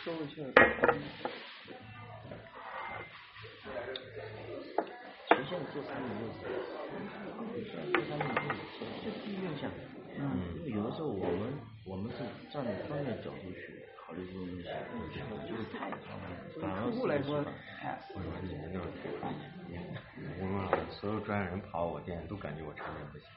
[0.05, 0.51] 别说不说不去了。
[5.29, 6.43] 其实现在做产品就是，
[7.63, 9.71] 现做产品就就第一印象。
[10.19, 10.21] 嗯。
[10.57, 11.41] 因为有的时候我们
[11.87, 12.19] 我们是
[12.53, 14.65] 站在专业角度去考虑这种东西，
[15.49, 18.87] 就是太专业，反而客户来说，我说你们就是
[19.21, 19.33] 太专
[19.71, 19.79] 业，
[20.41, 23.29] 我问了所有专业人跑我店都感觉我产品不行，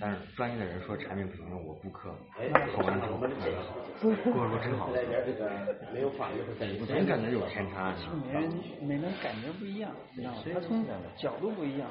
[0.00, 2.10] 但是专业的人说产品不行，我顾客
[2.74, 3.30] 跑完之后，跟
[4.34, 5.48] 我说真好喝，来点这个
[5.92, 7.94] 没有放一会儿再我真感觉有偏差，
[8.26, 10.42] 每人每人感觉不一样，你知道吗？
[10.52, 10.84] 他从
[11.16, 11.88] 角度不一样。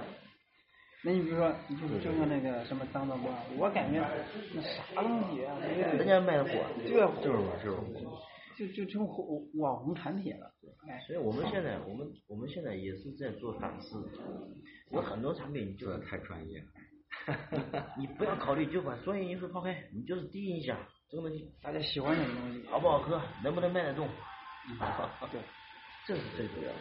[1.06, 4.00] 那你比如说，你就就像那个什么脏的馍，我感觉
[4.54, 6.52] 那啥东西啊，人家卖的火，
[6.86, 8.22] 这个就是我就是我。
[8.56, 10.46] 就就成火网红产品了。
[10.88, 14.08] 哎，所以我们现在我们我们现在也是在做反思，
[14.92, 16.66] 有很多产品就是太专业了，
[17.98, 20.78] 你不要考虑就把专业因素抛开，你就是第一印象，
[21.10, 24.08] 这个东西大家喜欢什么东西，好不好喝，能不能卖得动，
[25.32, 25.42] 对，
[26.06, 26.80] 这是最主要的。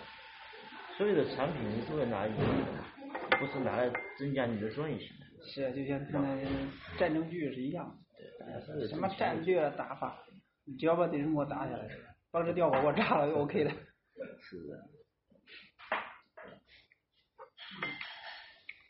[0.98, 5.26] 所有的产品你都是拿来盈利的，不是拿来增加你的专业性的。
[5.46, 10.18] 是啊，就像看那战争剧是一样的，对，什么战略打法，
[10.64, 11.88] 你只要把敌人给我打下来，
[12.30, 13.70] 把这碉堡给我炸了就 OK 了。
[14.42, 15.01] 是的。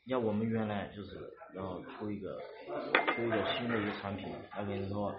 [0.07, 1.17] 要我们原来就是
[1.55, 2.37] 要出一个
[3.15, 5.15] 出一个新的一个产品，他跟你说，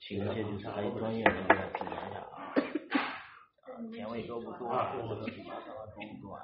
[0.00, 2.54] 请一些就是还有专业人员来指导一下啊，
[3.92, 6.42] 甜味多不多啊，或者是多不多啊？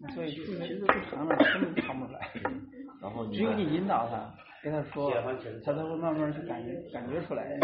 [0.00, 2.30] 那所以其实不尝了根本尝不出来。
[3.00, 5.10] 然后只有你引导他，跟他说，
[5.64, 7.58] 他才会慢慢去感觉感觉出来。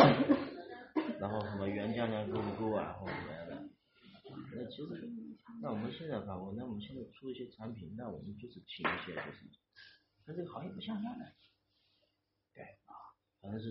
[1.19, 3.57] 然后什么原浆量够不够啊，或者怎么样的？
[4.55, 5.09] 那其实，
[5.61, 9.47] 那我们现在反过，那我们现在出一些产品，那我们就是请一些就是，
[10.25, 11.25] 跟这个行业不像样的，
[12.55, 12.95] 对啊，
[13.41, 13.69] 反正是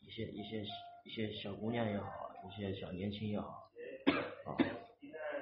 [0.00, 0.64] 一些一些
[1.04, 2.08] 一些小姑娘也好，
[2.48, 3.70] 一些小年轻也好，
[4.46, 4.56] 啊，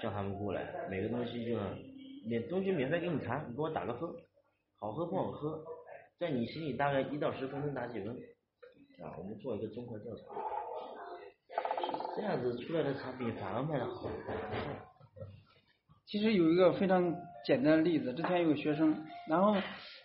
[0.03, 1.59] 叫他们过来，每个东西就
[2.27, 4.11] 免东西免费给你尝，你给我打个分，
[4.77, 5.64] 好喝不好喝，
[6.18, 8.14] 在你心里大概一到十分能打几分？
[9.03, 10.24] 啊，我们做一个综合调查，
[12.16, 14.11] 这样子出来的产品反而卖的好。
[16.11, 18.97] 其实有一个非常简单的例子，之前有个学生，
[19.29, 19.55] 然后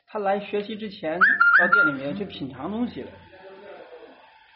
[0.06, 1.18] 他来学习之前
[1.58, 3.12] 到店里面去品尝东西了，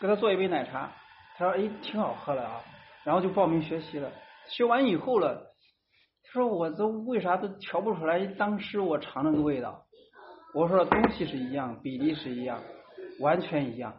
[0.02, 0.92] 给他做一杯奶茶，
[1.38, 2.62] 他说哎挺好喝的啊，
[3.06, 4.12] 然后就报名学习了，
[4.50, 5.54] 学完以后了，
[6.26, 9.86] 他说我都为啥都调不出来当时我尝那个味道？
[10.54, 12.62] 我说东西是一样，比例是一样，
[13.22, 13.96] 完全一样，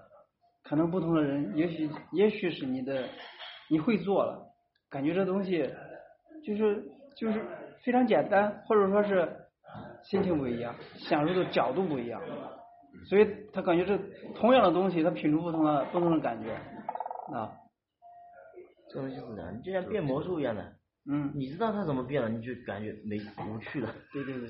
[0.65, 3.09] 可能不同的人，也许也许是你的
[3.71, 4.39] 你会做了，
[4.91, 5.67] 感觉这东西
[6.45, 6.85] 就是
[7.19, 7.45] 就是
[7.85, 9.29] 非常简单，或者说是
[10.05, 12.21] 心情不一样，享受的角度不一样，
[13.09, 13.99] 所以他感觉这
[14.35, 16.53] 同样的东西，他品出不同的不同的感觉
[17.35, 17.53] 啊。
[18.91, 20.73] 这东西是这样，就像变魔术一样的，
[21.11, 23.95] 嗯，你知道他怎么变了，你就感觉没无趣了。
[24.13, 24.49] 对对对，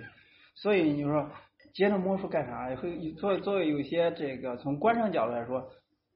[0.55, 1.29] 所以你说
[1.75, 2.75] 接着魔术干啥？
[2.77, 5.69] 会作为作为有些这个从观赏角度来说，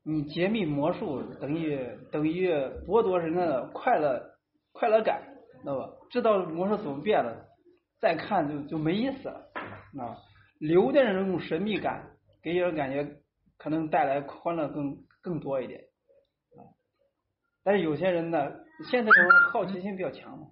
[0.05, 1.81] 你揭秘魔术等于
[2.13, 2.49] 等于
[2.87, 4.23] 剥夺人的快乐
[4.73, 5.23] 快乐感，
[5.61, 5.89] 知道吧？
[6.13, 7.49] 知道魔术怎么变了，
[7.99, 9.51] 再看就就没意思了
[9.99, 10.15] 啊。
[10.59, 12.07] 留的人那种神秘感，
[12.43, 13.17] 给人感觉
[13.57, 15.81] 可能带来欢乐更更多一点。
[17.65, 18.53] 但是有些人呢，
[18.91, 20.49] 现在这种好奇心比较强嘛，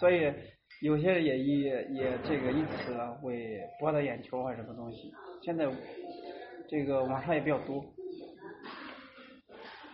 [0.00, 0.34] 所以
[0.82, 5.12] 有些人也也也这个以此为博得眼球啊什么东西。
[5.44, 5.70] 现在
[6.68, 7.84] 这个网上也比较多。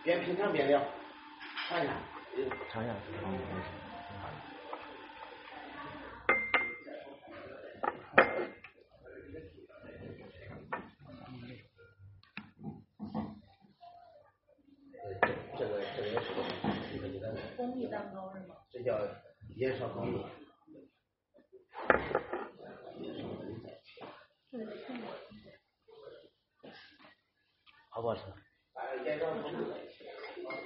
[0.03, 0.81] 边品尝边聊，
[1.69, 1.93] 尝一下，
[2.71, 2.95] 尝一下。
[15.57, 16.39] 这个这个也是个
[16.95, 17.31] 一个简单
[17.91, 18.00] 的，
[18.71, 18.99] 这叫
[19.55, 20.25] 盐烧蜂蜜。
[27.89, 28.21] 好不好吃？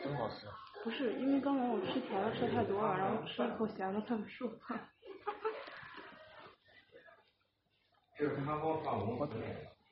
[0.04, 0.48] 真好吃。
[0.84, 4.56] 不是，因为刚才我吃甜的吃太多了，然后吃一口咸的特别舒服。
[8.18, 9.26] 就是他给我发红包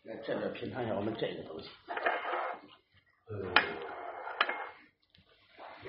[0.03, 1.69] 来这边品尝一下我们这个东西。
[3.25, 3.53] 呃，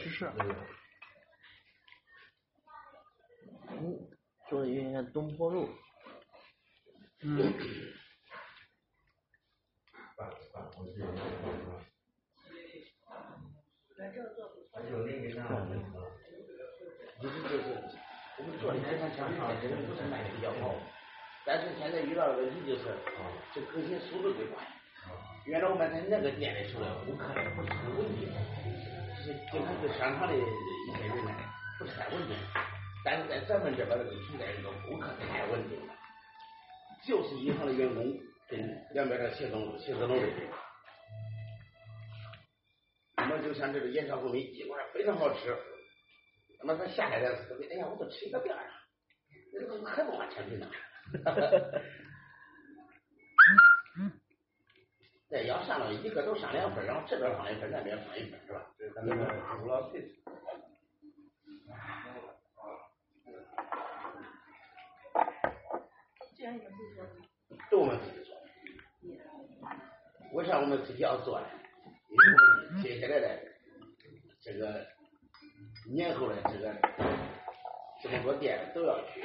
[0.01, 0.33] 芝士。
[3.81, 4.09] 嗯，
[4.49, 5.69] 做的有点像东坡肉。
[7.23, 7.53] 嗯。
[17.21, 17.63] 其实就是
[18.37, 20.75] 我们做的这款产品真的不是卖的比较好，
[21.47, 22.85] 但是现在遇到的问题就是，
[23.55, 24.67] 这更新速度最快。
[25.47, 28.29] 原来我们在那个店的时候，顾客不是很稳定，
[29.17, 31.31] 就是经常去商场的一些人呢
[31.79, 32.37] 不是太稳定，
[33.05, 35.95] 但是在咱们这边这个存在一个顾客太稳定了，
[37.07, 40.49] 就是银行的员工跟两边的写字楼写字楼的人。
[43.17, 45.57] 那么就像这个盐烧蜂蜜，尽管非常好吃，
[46.61, 48.63] 那么他下来的时候，哎呀，我都吃一个遍了，
[49.53, 50.67] 这个很多产品呢。
[55.31, 58.67] 对，要上了一个都上两份，然后这边放一份，那边放一份，是吧？
[58.79, 60.01] 这是咱们主要配
[66.45, 66.51] 置。
[66.51, 67.07] 既然你们自己做，
[67.71, 68.37] 都我们自己做。
[70.35, 71.47] 为啥我们自己要做呢？
[72.11, 73.41] 因为接下来的
[74.43, 74.87] 这个
[75.91, 76.75] 年后的这个
[78.03, 79.25] 这么多店都要去，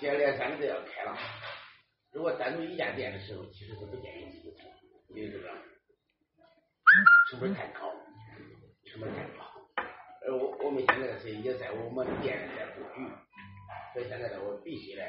[0.00, 1.16] 接连三个都要开了。
[2.12, 4.68] 如果单独一家店的时候，其实是不建议自己做，
[5.16, 5.48] 因为这个
[7.30, 7.92] 成本太高，
[8.86, 9.44] 成本太高。
[10.26, 13.06] 而我我们现在是也在我们店在布局，
[13.94, 15.02] 所以现在呢，我必须呢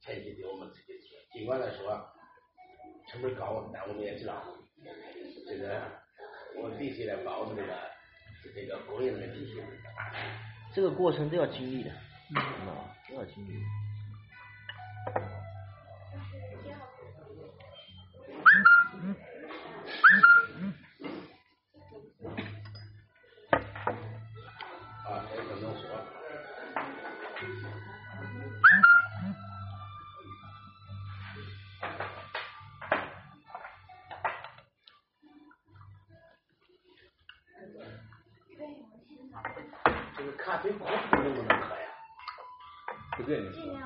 [0.00, 2.04] 前期得我们自己做，尽管来说
[3.08, 4.42] 成本高，但我们也知道
[5.46, 5.80] 这个
[6.56, 7.72] 我们必须得把我们这个
[8.52, 9.62] 这个供应的体系
[9.96, 10.26] 打开。
[10.74, 11.90] 这个过程都要经历的，
[12.34, 13.62] 啊，都要经历。
[15.12, 15.22] 啊，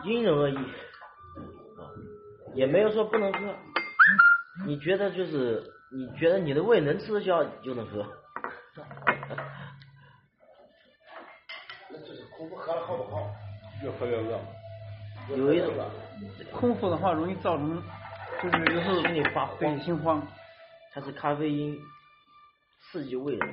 [0.07, 1.83] 因人而异，啊，
[2.55, 3.55] 也没有说不能喝。
[4.65, 8.07] 你觉得就是你觉得你的胃能吃得消就能喝，
[11.91, 13.29] 那就是空空腹喝了好不好？
[13.83, 14.39] 越喝越饿。
[15.37, 15.75] 有一种
[16.53, 17.83] 空腹的话容易造成，
[18.41, 20.25] 就是有时候心里发慌心慌。
[20.93, 21.77] 它是咖啡因
[22.81, 23.47] 刺激胃的。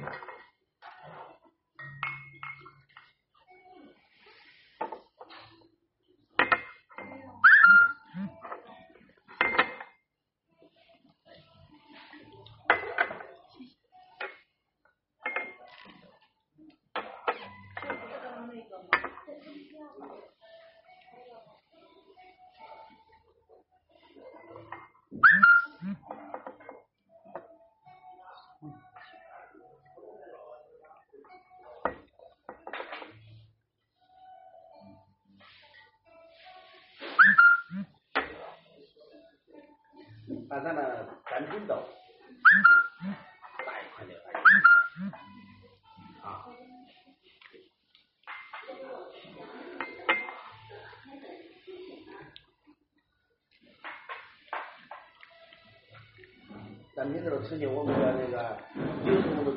[57.04, 58.58] 单品豆曾经我们的那个
[59.04, 59.54] 有时候我们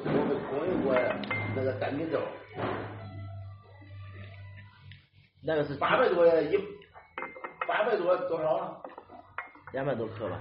[0.51, 0.93] 供应过
[1.55, 2.19] 那个单品豆，
[5.45, 6.59] 那个是八百多一，
[7.69, 8.83] 八百多多少啊？
[9.73, 10.41] 两百多克吧。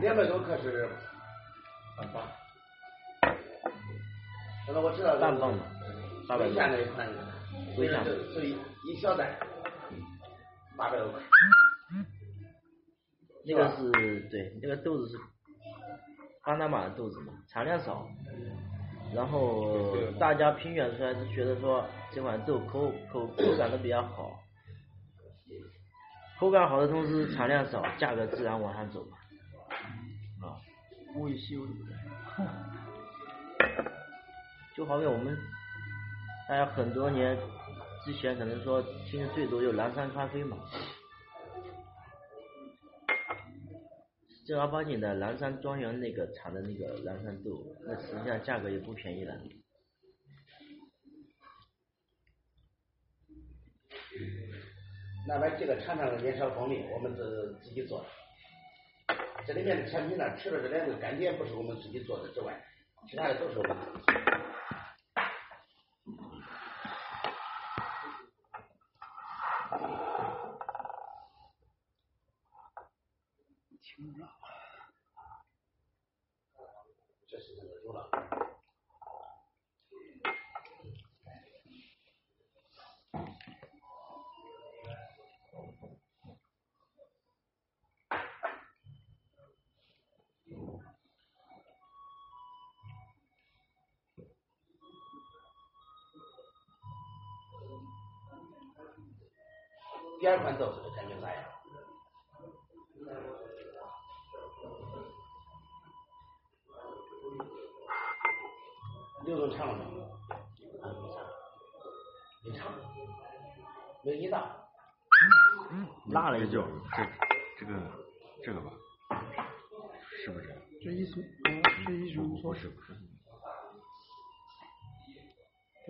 [0.00, 0.88] 两百多克是
[1.96, 2.22] 半磅，
[4.68, 5.64] 那么我知道半磅嘛，
[6.28, 6.62] 八百微多。
[6.62, 7.08] 下那一款，
[7.76, 9.36] 微下所以所以一小袋。
[10.76, 11.18] 八百多克。
[13.44, 13.90] 那个是
[14.30, 15.18] 对，那个豆子是
[16.48, 18.08] 巴拿马的豆子嘛，产量少，
[19.14, 24.32] 然后大家评选出来是觉得说这款豆口口口感都比较好，
[26.40, 29.18] 口感好的同时产量少，价格自然往上走嘛。
[30.48, 30.56] 啊，
[31.16, 31.76] 物以稀为贵。
[34.74, 35.36] 就好比我们
[36.48, 37.36] 大家很多年
[38.06, 40.56] 之前可能说听的最多就蓝山咖啡嘛，
[44.48, 47.50] 正儿八经的蓝山庄园那个产的那个蓝山豆，
[47.84, 49.34] 那实际上价格也不便宜了。
[55.28, 59.14] 那边这个尝尝年少蜂蜜，我们是自己做的。
[59.46, 62.58] 这里面的产品呢，除了这两个干碟不是我们自己做的之外，
[63.06, 63.76] 其他的都是我们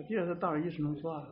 [0.09, 1.23] 我记得是大于意式浓缩啊。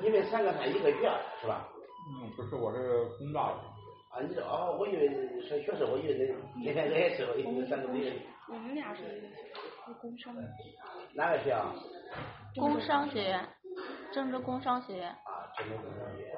[0.00, 1.68] 你们三个才一个月是吧？
[2.12, 3.54] 嗯，不是，我是工大的。
[4.12, 5.08] 啊，你这哦，我以为
[5.42, 8.22] 是学生，我以为那天天挨吃，我以为三个月。
[8.50, 9.02] 我们俩是
[9.84, 10.32] 是工商。
[11.12, 11.74] 哪个学校？
[12.54, 13.48] 工商学院，
[14.12, 15.08] 郑州工商学院。
[15.10, 15.18] 啊，
[15.56, 16.34] 郑州工商学院。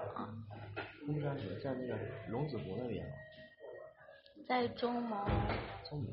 [1.06, 1.96] 工商学在那个
[2.28, 3.12] 龙子湖那边吗，
[4.46, 5.16] 在中牟。
[5.88, 6.06] 中牟。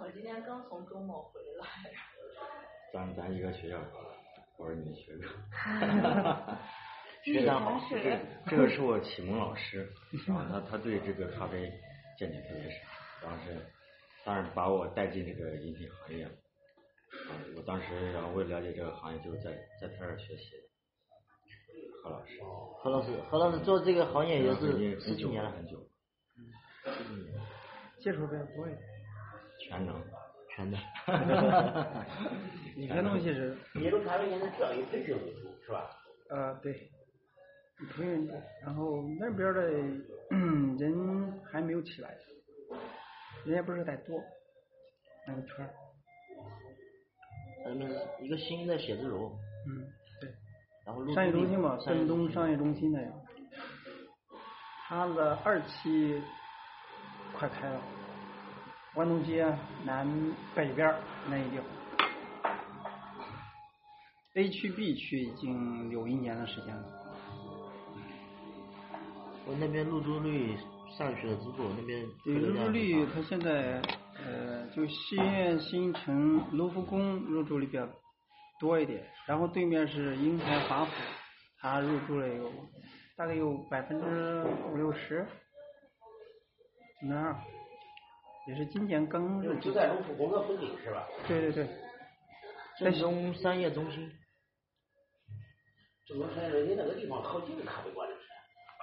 [0.00, 1.66] 我今天刚从中牟回来。
[2.92, 3.78] 咱咱一个学校，
[4.56, 5.28] 我是你学长。
[7.22, 9.88] 学长好，这个这个是我启蒙老师，
[10.26, 11.70] 然后他他对这个咖啡
[12.18, 12.80] 见解特别深，
[13.22, 13.54] 然后是
[14.24, 16.30] 当时把我带进这个饮品行业了。
[17.28, 20.62] 啊，我当时然后为了了解这个行业，就是在在他这儿学习的。
[22.02, 22.40] 何老师。
[22.82, 25.78] 何老师，何老师做这个行业也是十很久几年了，很久。
[26.84, 27.40] 十几年。
[28.00, 28.80] 接触比较多一点。
[29.60, 30.02] 全能。
[30.50, 30.80] 全能。
[32.76, 33.56] 你这东西是。
[33.80, 35.90] 耶鲁咖啡现在主要以培训为主，是吧？
[36.30, 36.72] 呃，对。
[37.80, 38.28] 以培训，
[38.62, 39.70] 然后那边的
[40.30, 42.16] 嗯 人还没有起来，
[43.44, 44.20] 人也不是太多，
[45.28, 45.72] 那个圈儿。
[47.64, 47.88] 他们
[48.20, 49.32] 一个新的写字楼。
[49.66, 49.84] 嗯，
[50.20, 50.30] 对。
[50.84, 53.12] 然然后入商业中心嘛，商业镇东商业中心那样。
[54.88, 56.20] 它的二期
[57.32, 57.80] 快开了，
[58.94, 59.46] 关东街
[59.84, 60.06] 南
[60.54, 60.94] 北边
[61.30, 61.64] 那一地方。
[64.34, 66.84] A 区 B 区已经有一年的时间了。
[69.46, 70.56] 我那边入住率
[70.96, 73.80] 上去了之后，那边对入住率，它现在
[74.24, 77.88] 呃，就西苑新城卢浮宫入住率比较
[78.60, 80.92] 多一点，然后对面是英台华府，
[81.58, 82.50] 它入住了有
[83.16, 85.26] 大概有百分之五六十，
[87.02, 87.42] 那样，
[88.48, 89.60] 也是今年刚入住。
[89.60, 91.06] 就在卢浮宫的附近是吧？
[91.26, 91.68] 对对对。
[92.80, 94.10] 在中商业中心。
[96.06, 98.22] 镇东商业中心那个地方好几个咖啡馆就是。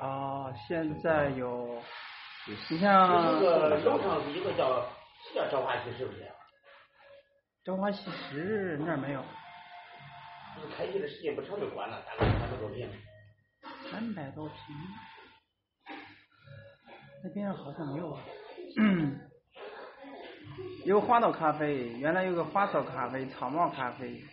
[0.06, 1.82] 啊，现在有，
[2.48, 4.88] 你像这个楼上是一个叫是
[5.36, 6.28] 叫朝花夕是不是？
[7.66, 9.24] 朝花夕拾那儿没有。
[10.56, 12.90] 就是开业的时间不长就关了，大概三百多平。
[13.92, 14.56] 三百多平，
[17.24, 18.22] 那边好像没有吧？
[20.86, 24.24] 有花岛咖啡，原来有个花草咖啡、草帽咖啡，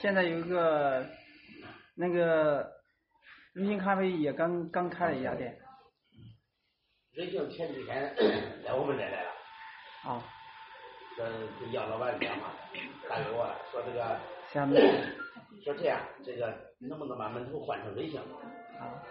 [0.00, 1.08] 现在有一个
[1.94, 2.70] 那个
[3.54, 5.58] 瑞幸咖啡也刚刚开了一家店。
[7.12, 8.14] 瑞幸前几天
[8.64, 9.24] 来我们这来
[10.06, 10.12] 了。
[10.14, 10.22] 啊。
[11.16, 11.24] 这
[11.58, 12.52] 这杨老板的电话
[13.08, 14.18] 打给我，说这个。
[14.52, 14.80] 下面。
[15.64, 18.20] 说这样，这个能不能把门头换成瑞幸？
[18.20, 19.02] 啊。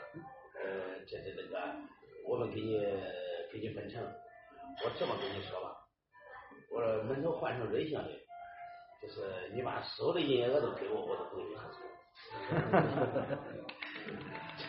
[0.56, 1.60] 呃，这这这个，
[2.26, 2.80] 我们给你
[3.52, 4.02] 给你分成。
[4.84, 5.76] 我这么跟你说吧，
[6.72, 8.10] 我说门头换成瑞幸的，
[9.02, 11.82] 就是你把所有的营业额都给我，我都不给你合作。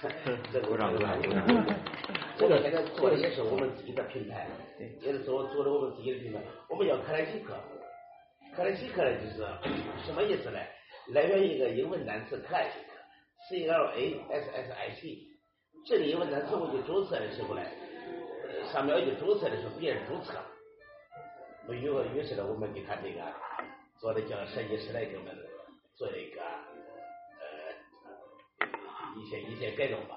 [0.52, 1.44] 这个鼓掌鼓掌鼓掌。
[2.38, 4.46] 这个现在做的也是我们自己的品牌，
[5.00, 6.40] 也是做做的我们自己的品牌。
[6.68, 7.54] 我们叫克莱西克，
[8.54, 9.36] 克莱西克呢就是
[10.04, 10.58] 什么意思呢？
[11.14, 15.18] 来源于一个英文单词 classic，C L A S S I C，
[15.86, 17.62] 这个英文单词我去注册的时候呢，
[18.72, 20.34] 上面就注册的时候别人注册，
[21.68, 23.22] 我于于是呢，我们给他这个
[23.98, 25.34] 做的叫设计师来给我们
[25.94, 26.42] 做了一个
[29.16, 30.16] 一些一些改动吧，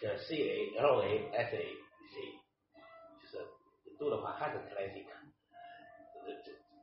[0.00, 1.64] 叫 C A L A S A
[2.10, 2.20] C，
[3.22, 3.46] 就是
[3.98, 5.06] 读的话还是 classic，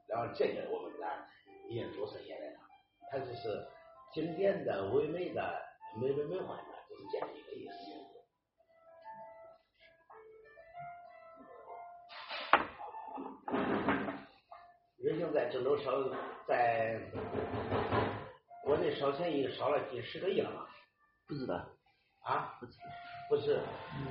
[0.07, 1.27] 然后这个我们给他
[1.69, 2.59] 已经注册下来了。
[3.11, 3.67] 它就是
[4.13, 5.61] 经典的、唯美的、
[5.99, 7.73] 美轮美奂的，就是这样一个意思。
[14.97, 15.91] 瑞幸在郑州烧，
[16.47, 17.01] 在
[18.63, 20.68] 国内烧钱已经烧了近十个亿了吧？
[21.29, 21.55] 不知道。
[22.25, 22.57] 啊？
[22.59, 22.85] 不知道。
[23.29, 23.59] 不是。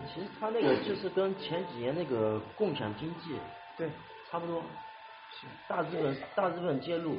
[0.07, 3.37] 其实他那个就是跟前几年那个共享经济，
[3.77, 3.91] 对，
[4.31, 4.63] 差不多。
[5.33, 5.47] 是。
[5.69, 7.17] 大资本大资本介入。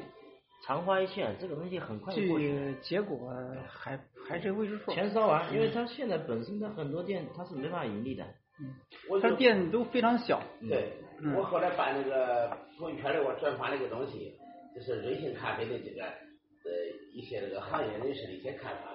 [0.66, 2.76] 昙花一现，这个东西很快就过去。
[2.82, 3.32] 结果
[3.70, 3.98] 还
[4.28, 4.92] 还是未知数。
[4.92, 8.26] 钱烧完，因为它现在本身的很多店它是没法盈利的。
[8.60, 9.22] 嗯。
[9.22, 10.42] 它店都非常小。
[10.68, 10.94] 对。
[11.36, 14.38] 我后来把那个朋友圈里，我转发那个东西，
[14.76, 16.72] 就是瑞幸咖啡的这个呃
[17.14, 18.92] 一些这个行业人士的一些看法。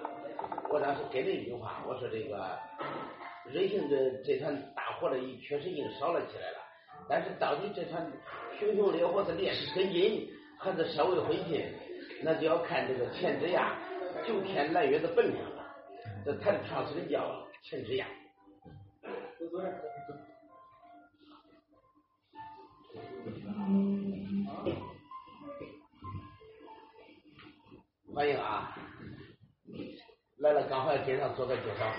[0.69, 2.57] 我当时给了一句话，我说这个
[3.51, 6.57] 瑞幸的这团大火的确实已经烧了起来了，
[7.09, 8.11] 但是到底这团
[8.59, 10.29] 熊熊烈火是烈士根筋。
[10.57, 11.65] 还是社会灰烬，
[12.23, 13.77] 那就要看这个钱之亚
[14.25, 15.75] 九天揽月的本领了。
[16.23, 18.07] 这他的创始人叫钱之亚。
[28.13, 28.74] 欢迎啊！
[30.45, 31.33] 来了，刚好给上。
[31.33, 31.91] 做个介绍。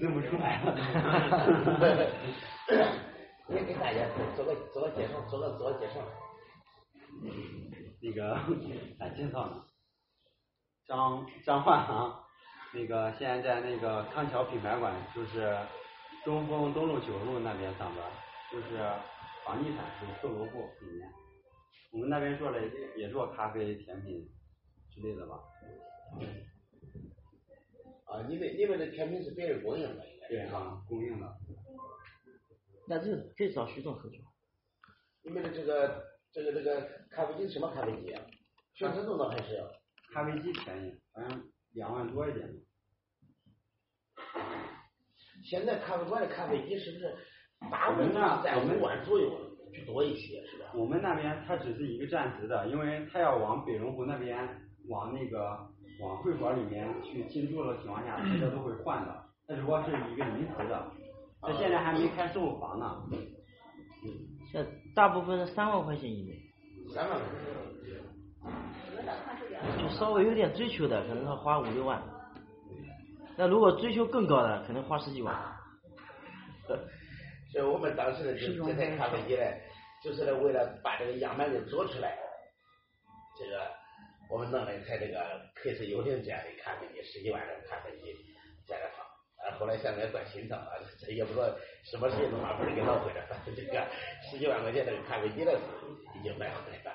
[0.00, 0.60] 认不出来。
[3.48, 4.00] 也给大家
[4.34, 6.00] 做个做个介绍，做个自我介绍。
[8.00, 8.36] 那个
[8.98, 9.62] 咋介绍呢？
[10.88, 12.24] 张张焕航，
[12.74, 15.56] 那个现在在那个康桥品牌馆，就是
[16.24, 18.04] 中丰东路九路那边上班，
[18.50, 18.78] 就是
[19.44, 21.08] 房地产是售楼部里面。
[21.92, 22.58] 我们那边做了
[22.96, 24.26] 也做咖啡、甜品
[24.94, 25.40] 之类的吧。
[28.04, 30.04] 啊，你们你们的甜品是别人供应的？
[30.28, 31.36] 对啊，供应的。
[32.86, 34.18] 那这个可以找徐总合作。
[35.22, 38.22] 你们的这个这个这个咖啡机什么咖啡机啊？
[38.74, 39.62] 全自动的还是？
[40.12, 42.46] 咖啡机便宜，好像两万多一点。
[45.44, 47.16] 现在咖啡馆的咖啡机是不是
[47.70, 48.12] 大部分
[48.42, 50.70] 在五万左右就多一些，是吧？
[50.74, 54.36] 我们那边它只是一个暂时的，因为它要往北龙湖那边
[54.88, 55.58] 往那个
[56.00, 59.24] 往会馆里面去进驻的情况下，大家都会换的。
[59.46, 60.90] 它只不过是一个临时的。
[61.42, 63.02] 那现在还没开售房呢。
[63.12, 63.18] 嗯，
[64.50, 66.38] 现大部分是三万块钱以内。
[66.94, 67.38] 三万块钱。
[69.78, 72.02] 就稍微有点追求的，可能要花五六万。
[73.36, 75.34] 那如果追求更高的，可能花十几万。
[77.52, 79.42] 所以我们当时呢，就这台咖啡机呢，
[80.02, 82.16] 就是呢为了把这个样板给做出来，
[83.38, 83.70] 这个
[84.32, 88.16] 我们弄了一台这个 K 四幽灵这样的咖啡机，十几万的咖啡机
[88.66, 89.04] 在那放。
[89.44, 91.54] 啊，后来现在怪心疼啊，这也不知道
[91.84, 93.86] 什么时候能把本儿给弄回来，反正这个
[94.22, 96.92] 十几万块钱这个咖啡机呢是已经买回来了。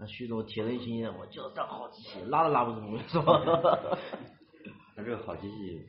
[0.00, 3.40] 那徐总铁了心，我就这好机器，拉都拉不住，是吧？
[4.96, 5.86] 那这个好机器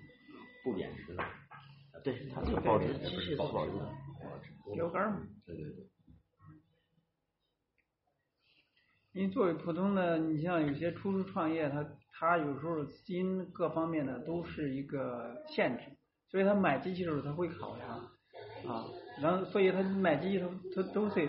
[0.64, 1.24] 不贬值的。
[2.04, 3.92] 对，它这个保值机器是保值的。
[4.76, 5.24] 标杆嘛。
[5.48, 5.91] 对对对。
[9.14, 11.86] 因为作为普通的，你像有些初次创业，他
[12.18, 15.84] 他有时候资金各方面的都是一个限制，
[16.30, 17.90] 所以他买机器的时候他会考量
[18.66, 18.86] 啊，
[19.22, 21.28] 然后所以他买机器他他都会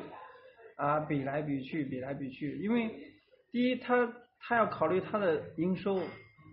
[0.77, 2.89] 啊比来比去比来比去，因为
[3.51, 6.01] 第一他他要考虑他的营收，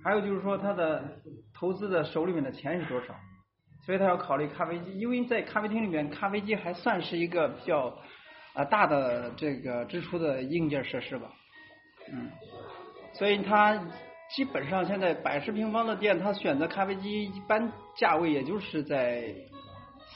[0.03, 1.21] 还有就是说他的
[1.53, 3.13] 投资的手里面的钱是多少，
[3.86, 7.95] 所以他要考虑咖啡机，因为在咖啡厅里面，咖啡机还算是一个比较。
[8.53, 11.29] 啊，大的这个支出的硬件设施吧，
[12.11, 12.31] 嗯，
[13.13, 13.79] 所以它
[14.35, 19.33] 基本上现在百十平方的店，它选择咖啡机一般价位也就是在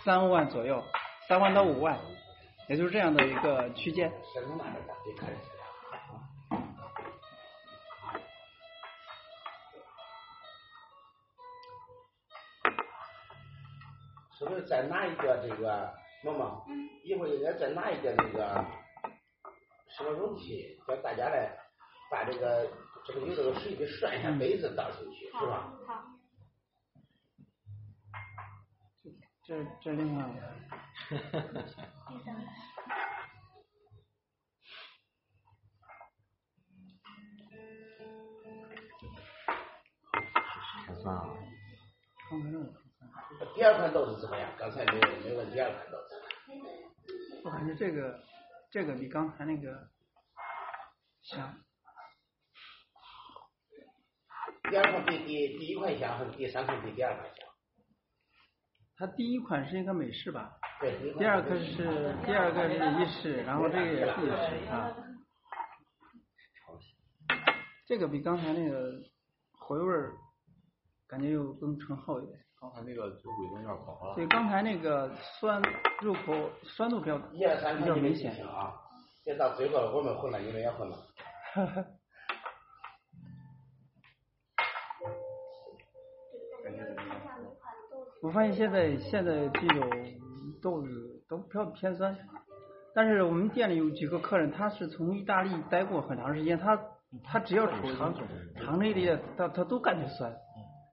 [0.04, 0.84] 三万左右，
[1.28, 1.98] 三万到五万，
[2.68, 4.12] 也就是这样的一个区间。
[14.38, 16.03] 是不是再拿一个这个？
[16.24, 16.64] 萌萌，
[17.04, 18.66] 一会儿应该再拿一个那个
[19.90, 21.54] 什么容器，叫大家来
[22.10, 22.72] 把这个
[23.06, 25.74] 这个有这个水给涮一下杯子倒进去，是吧？
[25.86, 26.04] 好。
[29.46, 30.24] 这这另外。
[30.24, 31.42] 哈哈
[40.88, 41.28] 哈算啊。
[43.54, 44.50] 第二款豆子怎么样？
[44.58, 46.13] 刚才没没问第二款豆子。
[47.44, 48.24] 我感觉这个
[48.72, 49.90] 这个比刚才那个
[51.22, 51.60] 香。
[54.70, 57.46] 第二款比第第一款香，还是第三款比第二款香？
[58.96, 60.58] 它第一款是一个美式吧？
[60.80, 61.14] 对。
[61.18, 64.96] 第二个是第二个是意式，然后这个也是意式啊。
[67.86, 69.02] 这个比刚才那个
[69.52, 70.14] 回味儿
[71.08, 72.40] 感觉又更醇厚一点。
[72.64, 74.16] 刚才那个酒鬼有点薄了。
[74.16, 75.62] 对，刚才那个酸
[76.02, 78.72] 入口酸度比较一二三比较明显啊。
[79.26, 80.98] 别到最后我们混了，你们也混了。
[88.22, 89.90] 我发现现在现在这种
[90.62, 92.18] 豆子都比较偏酸，
[92.96, 96.82] 但是我们店里有几个客人，他是从意大利待过很长时间，他
[97.26, 98.14] 他只要尝尝
[98.80, 100.34] 这些，他他都感觉酸。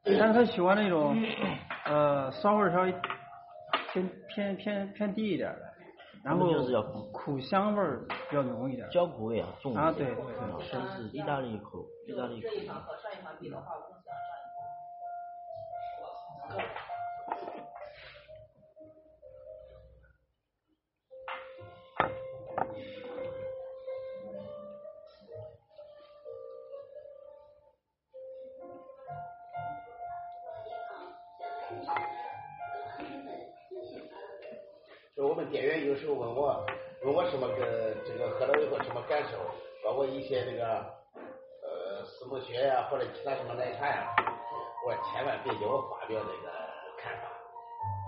[0.05, 1.17] 但是他喜欢那种，
[1.85, 2.95] 呃，酸味稍微
[3.93, 5.73] 偏偏偏偏低一点的，
[6.25, 6.49] 然后
[7.13, 8.89] 苦香味儿比较浓一点。
[8.91, 12.49] 焦苦味啊，重啊对对对，是是意大利口，意大利口。
[12.49, 14.17] 这一款和上一款比的话，我更喜欢
[16.49, 16.89] 上一款。
[36.11, 36.67] 店员有时候问我，
[37.05, 39.39] 问我什么个这个喝了以后什么感受，
[39.85, 40.67] 包括一些这个
[41.63, 44.13] 呃私募雪呀或者其他什么奶茶呀，
[44.87, 46.51] 我千万别叫我发表这个
[46.99, 47.31] 看法。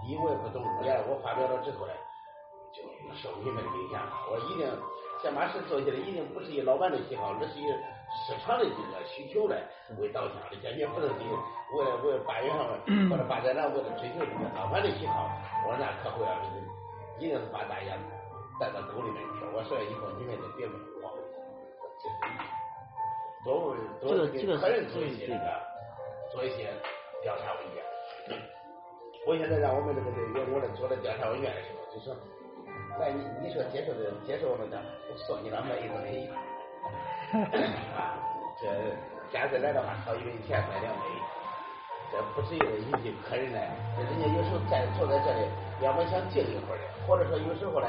[0.03, 1.93] 第一我也不懂第二，我发表了之后呢，
[2.75, 2.83] 就
[3.15, 4.03] 受你们的影响。
[4.31, 4.67] 我一定
[5.23, 7.67] 先把事做起来，一定不是以老板的喜好，而是以
[8.27, 9.63] 市场的这个需求来
[9.99, 11.25] 为导向的，坚决不能以
[11.79, 12.67] 为了为了八月上
[13.09, 15.31] 或者八展览为了追求这个老板的喜好，
[15.65, 16.43] 我说那可会啊。
[17.23, 17.95] 一定是把大家
[18.59, 19.47] 带到沟里面去。
[19.55, 21.07] 我说以后你们就别问我，
[23.45, 25.47] 多多给客人做一些这个，
[26.33, 26.67] 做一些
[27.23, 27.79] 调查问卷。
[29.25, 32.11] 我现在让我们这个员工来做了调查问卷的时候，就说，
[32.99, 36.27] 来你你说接受的接受我们的，我送你两百一分一。
[37.95, 38.19] 啊，
[38.59, 38.67] 这
[39.31, 41.07] 下次来的话掏一分钱买两杯。
[42.11, 45.47] 这不是一个引进客人来，这人家有时候在坐在这里，
[45.83, 47.87] 要么想静一会儿，或者说有时候呢，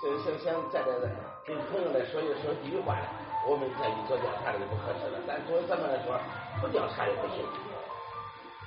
[0.00, 0.96] 想想想在这
[1.44, 2.96] 跟朋友来说一说几句话，
[3.44, 5.20] 我们再去做调查就不合适了。
[5.28, 6.16] 但作为咱们来说，
[6.60, 7.44] 不调查也不行，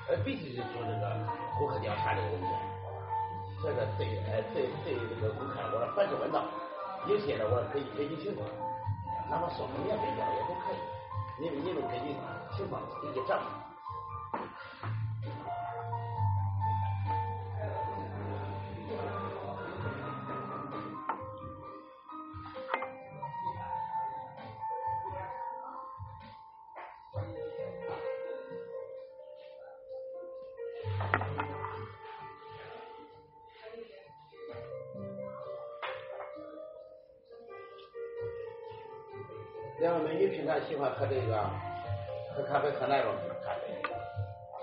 [0.07, 1.09] 呃，必须是做这个
[1.57, 2.49] 顾客调查的问卷，
[3.65, 6.45] 这个对，呃，对对这个顾客，我凡是问到，
[7.09, 8.45] 有些呢我根据根据情况，
[9.25, 10.77] 哪怕说免费教也都可以，
[11.41, 12.13] 你们你们根据
[12.55, 14.37] 情况自己掌握。
[40.86, 41.49] 欢喝这个
[42.36, 43.11] 喝咖啡喝那种
[43.43, 43.73] 咖啡？
[44.53, 44.61] 我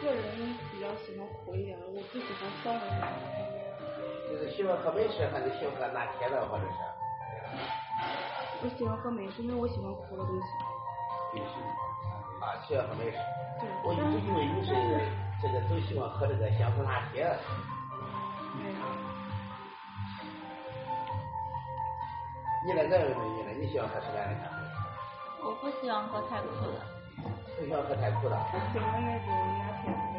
[0.00, 0.24] 个人
[0.72, 3.44] 比较喜欢苦一点的，我不喜欢酸的咖啡。
[4.30, 6.78] 就是喜欢喝美式还是喜欢喝拿铁的或者是？
[8.62, 10.46] 我喜欢喝美式，因为我喜欢苦的东西。
[11.34, 11.60] 美式
[12.40, 13.18] 啊，喜欢喝美式。
[13.60, 13.68] 对。
[13.84, 14.72] 我一直以为你是
[15.42, 17.28] 这个都喜欢喝这个香草拿铁。
[18.56, 19.15] 没有。
[22.66, 22.82] 你来？
[22.90, 23.54] 哪位美女呢？
[23.62, 24.58] 你喜欢喝什么样的咖啡？
[25.46, 26.82] 我不喜欢喝太苦的。
[27.54, 28.34] 不喜欢喝太苦的。
[28.34, 29.30] 我喜欢那种
[29.62, 30.18] 拿铁味。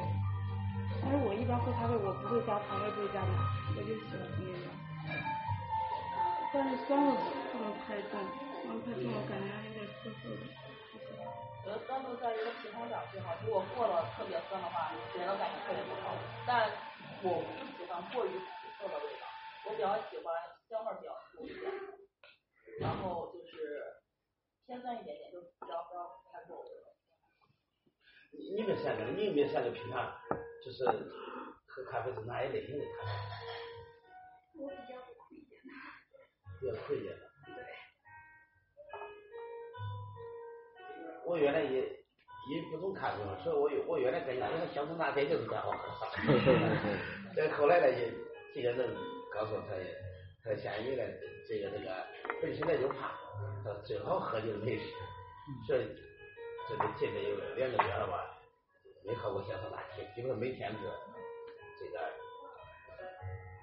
[1.04, 3.36] 但是我一般喝咖啡，我不会加糖，也不会加奶，
[3.76, 4.72] 我就喜欢那种。
[6.56, 7.12] 但是酸的
[7.52, 8.16] 不能太重，
[8.64, 10.48] 酸太重了感觉有点涩涩的。
[10.48, 16.16] 我觉得酸度在一个平衡点最好，如果过了特别酸的话，给人感觉特别不好。
[16.48, 16.72] 但
[17.28, 19.28] 我不喜欢过于苦涩的味道，
[19.68, 20.32] 我比较喜欢
[20.72, 21.68] 香味比较足一点。
[22.80, 23.84] 然后就是
[24.66, 26.94] 偏酸一点点，就不要不要太过味了。
[28.32, 30.14] 你你们三个，你们三个平常
[30.64, 33.10] 就是喝咖啡是哪一类型的咖啡？
[34.60, 35.70] 我比较苦一点的。
[36.60, 37.22] 比较苦一点的。
[37.46, 37.58] 对。
[41.26, 45.78] 我原来也也不懂咖啡嘛，所以我我原来感觉这个香草拿铁就是这好喝。
[47.36, 48.14] 但 后来呢，也
[48.54, 48.96] 这个人
[49.34, 49.74] 告诉他，
[50.44, 51.04] 他嫌疑呢，
[51.48, 52.06] 这个这个
[52.42, 53.12] 本身呢就怕，
[53.64, 54.94] 他最好喝就是美式，
[55.66, 55.88] 所以
[56.68, 58.38] 这里这个有两个月了吧，
[59.04, 60.78] 没喝过香草拿铁，基本上每天是
[61.80, 62.00] 这个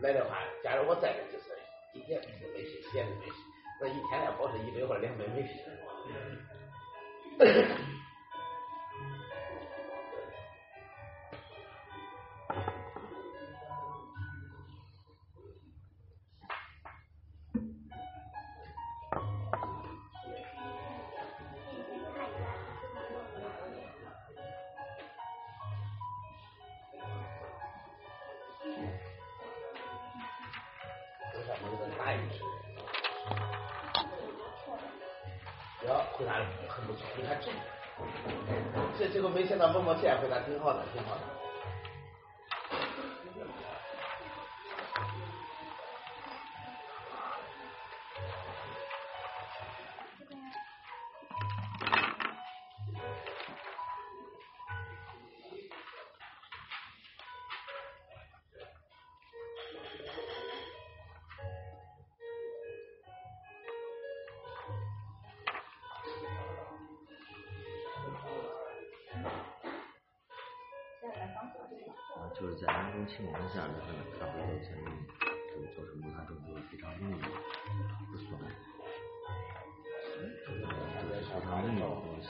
[0.01, 1.57] 来的话，假如我在这就是
[1.95, 3.35] 一天是没事，一天是美式，
[3.81, 5.53] 那一天要保持一杯或者两杯美式。
[72.35, 74.91] 就是在人工情况下，让它的咖啡豆才能
[75.49, 76.37] 就做成它这个
[76.71, 77.23] 非常浓郁
[78.11, 78.29] 不酸，
[81.01, 81.79] 就是非常浓
[82.19, 82.23] 郁，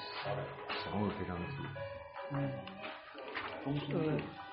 [0.85, 1.57] 香味非常足。
[2.33, 2.35] 嗯。
[3.65, 3.99] 中深度，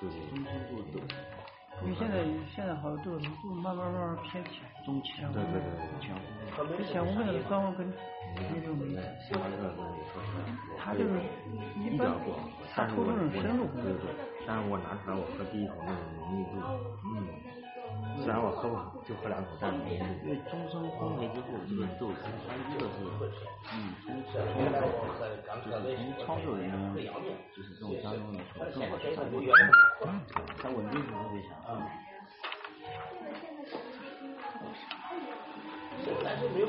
[0.00, 0.96] 中深度对。
[1.82, 2.24] 因为现在
[2.54, 5.30] 现在好多都都慢慢慢慢偏甜，中甜。
[5.32, 5.66] 对对对。
[6.00, 6.18] 甜味。
[6.82, 7.92] 以前我们那个酸味跟
[8.50, 8.98] 那种没。
[9.22, 10.42] 喜欢这个东西，说实话。
[10.76, 11.10] 它就是
[11.78, 12.34] 一点过，
[12.76, 14.10] 但是我我对对对，
[14.46, 16.58] 但是我拿出来我喝第一口那种浓郁度，
[17.06, 17.30] 嗯，
[18.18, 18.74] 虽然我喝不
[19.06, 20.04] 就喝两口，但是浓郁度。
[20.26, 22.26] 因为终身烘焙之后，这个豆它
[22.74, 22.90] 这个
[23.30, 24.34] 是，嗯，从从
[25.62, 26.74] 就是从操作人员，
[27.54, 28.42] 就是这种当中来
[28.74, 29.38] 说，更好去掌握，
[30.58, 31.54] 它稳定性特别强。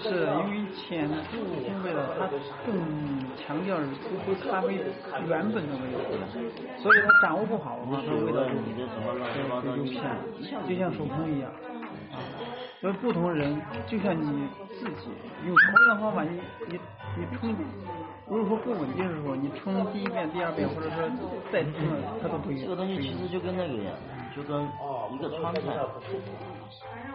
[0.01, 1.13] 是因为浅度
[1.63, 2.27] 烘焙的，它
[2.65, 2.73] 更
[3.37, 4.75] 强调是突出咖啡
[5.27, 5.97] 原本的味道，
[6.81, 10.01] 所以它掌握不好的话，它味道就就就偏，
[10.67, 11.49] 就像手冲一样。
[11.49, 11.55] 啊
[12.83, 13.55] 所以不同人，
[13.87, 15.07] 就像你自己
[15.45, 16.31] 用同样的方法，你
[16.67, 16.77] 你
[17.15, 17.55] 你冲，
[18.27, 21.09] 如果说不稳定的时候，你冲第一遍、第二遍，或者说
[21.49, 21.71] 再冲，
[22.21, 22.65] 它都不一样。
[22.65, 23.95] 这个东西其实就跟那个一样，
[24.35, 24.61] 就跟
[25.13, 25.61] 一个川菜，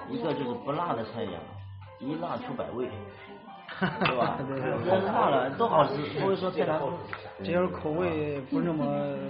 [0.09, 1.41] 一个就是不辣的菜一样。
[2.01, 2.89] 一辣出百味，
[3.79, 4.39] 对吧？
[5.07, 7.45] 辣了都好吃，所以说太难吃。
[7.45, 8.85] 只要是口味不那么，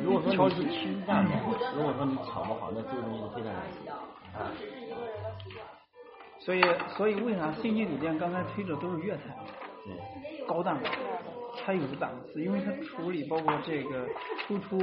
[0.05, 1.31] 如果说你是清淡的，
[1.77, 3.89] 如果说你炒不好，那这个东西就非常难吃。
[4.39, 4.51] 啊。
[6.41, 6.63] 所以
[6.97, 9.23] 所以为啥星级酒店刚才推的都是粤菜？
[10.47, 10.79] 高档，
[11.65, 14.09] 它有档次，因为它处理包括这个
[14.47, 14.81] 突出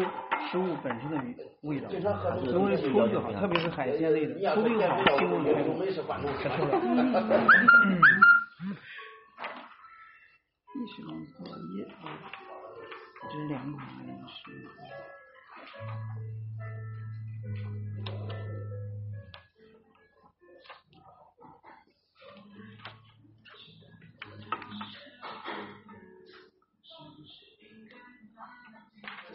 [0.52, 1.18] 食物本身的
[1.62, 6.80] 味道，所以处理的好，特别是海鲜类的，处理好， 清炖全部可受了。
[6.82, 8.76] 嗯
[10.76, 11.38] 意式浓缩
[11.78, 11.88] 液，
[13.32, 13.88] 这是两款
[14.28, 14.36] 是。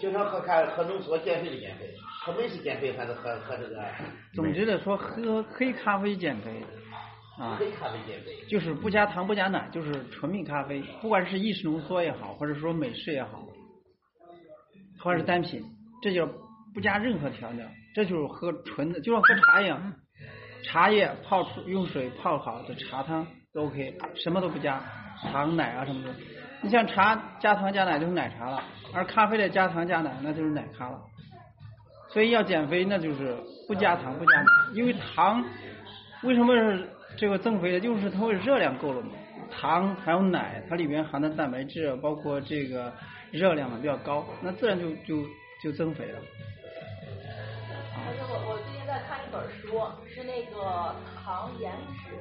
[0.00, 1.94] 经常喝看喝浓缩减肥的减肥，
[2.24, 3.84] 喝美式减肥还是喝喝这个？
[4.32, 6.50] 总之来说，喝黑咖啡减肥
[7.38, 13.46] 啊，黑咖啡减肥就是不加糖不加奶，就是纯蜜咖啡，不管是意式浓缩也好，或者说美式也好，
[14.98, 15.62] 或者是单品，
[16.02, 16.26] 这叫
[16.74, 19.92] 不加任何调料，这就是喝纯的，就像喝茶一样，
[20.64, 24.82] 茶叶泡出用水泡好的茶汤都 OK，什么都不加，
[25.30, 26.14] 糖奶啊什么的。
[26.62, 31.00] 你像茶加糖加奶就是奶茶了，而咖啡的加糖加奶那就是奶咖了。
[32.08, 33.36] 所以要减肥，那就是
[33.68, 35.44] 不加糖不加奶，因为糖
[36.22, 37.80] 为什么是这个增肥的？
[37.80, 39.12] 就是它会热量够了嘛。
[39.50, 42.92] 糖还有奶，它里面含的蛋白质包括这个
[43.30, 45.26] 热量嘛比较高，那自然就就
[45.62, 46.18] 就增肥了。
[48.06, 50.94] 而且我我最近在看一本书，是那个
[51.24, 51.72] 糖颜
[52.04, 52.16] 脂，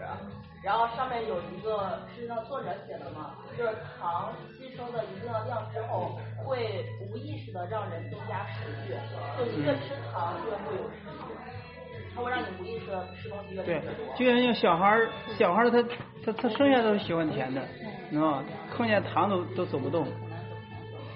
[0.62, 8.92] 然后上面有一个是那作者写的嘛，就是糖吸收的一定的量之后，会无意识的让人增加食欲，
[9.38, 15.82] 就你越吃糖越会有食欲，它会让你无意识的吃东西越吃对越多。，就像小孩儿，小孩儿他
[16.26, 17.66] 他他生下都喜欢甜的，
[18.12, 18.44] 知道吗？
[18.76, 20.06] 碰见糖都都走不动，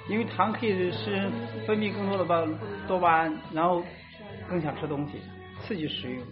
[0.08, 1.30] 因为糖可以使人
[1.68, 2.41] 分泌更多的巴
[2.88, 3.84] 多巴胺，然后
[4.50, 5.22] 更想吃东西，
[5.60, 6.24] 刺激食欲。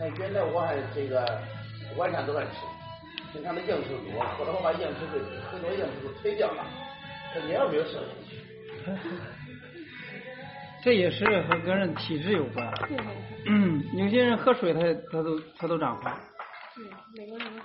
[0.00, 1.38] 像原来我还这个
[1.98, 2.52] 晚上都爱吃，
[3.34, 5.20] 平常的硬吃多，后来我把硬吃给
[5.52, 6.64] 很多硬吃都推掉了，
[7.34, 8.36] 这也没有剩下去。
[10.82, 12.72] 这也是和个人体质有关。
[13.44, 14.80] 嗯，有些人喝水他
[15.12, 16.18] 他都他都长胖。
[16.74, 17.59] 对，每个人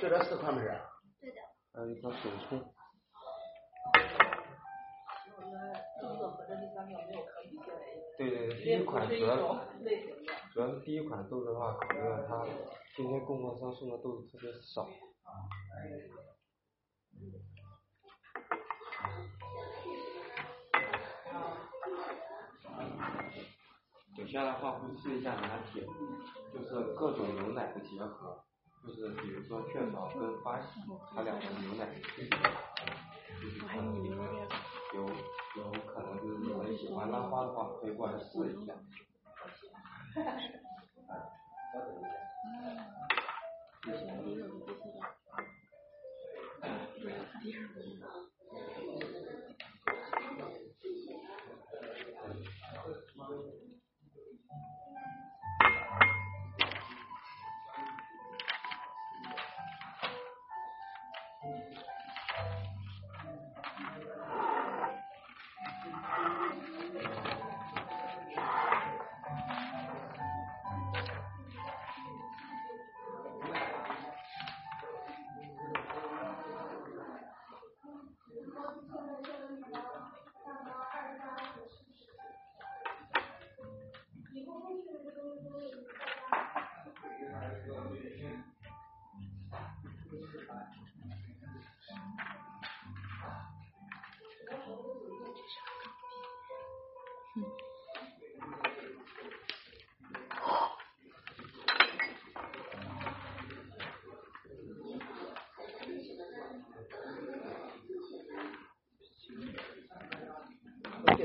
[0.00, 0.66] 就这四款不是？
[1.20, 1.36] 对的。
[1.74, 2.58] 还有一条手冲。
[8.16, 9.36] 对对对，第一款主要。
[10.54, 12.46] 主要是第一款豆子的话，考虑到它
[12.96, 14.88] 今天供货商送的豆子特别少。
[24.18, 25.84] 我现在的话会试一下拿铁，
[26.54, 28.42] 就是各种牛奶的结合，
[28.86, 30.80] 就是比如说雀巢跟巴西，
[31.14, 32.28] 它两个牛奶区别，
[33.40, 34.18] 就是可能里面
[34.94, 35.02] 有
[35.56, 38.72] 有可能就是你们喜欢拉花的话，可以过来试一下。
[47.02, 47.06] 我
[47.42, 47.52] 记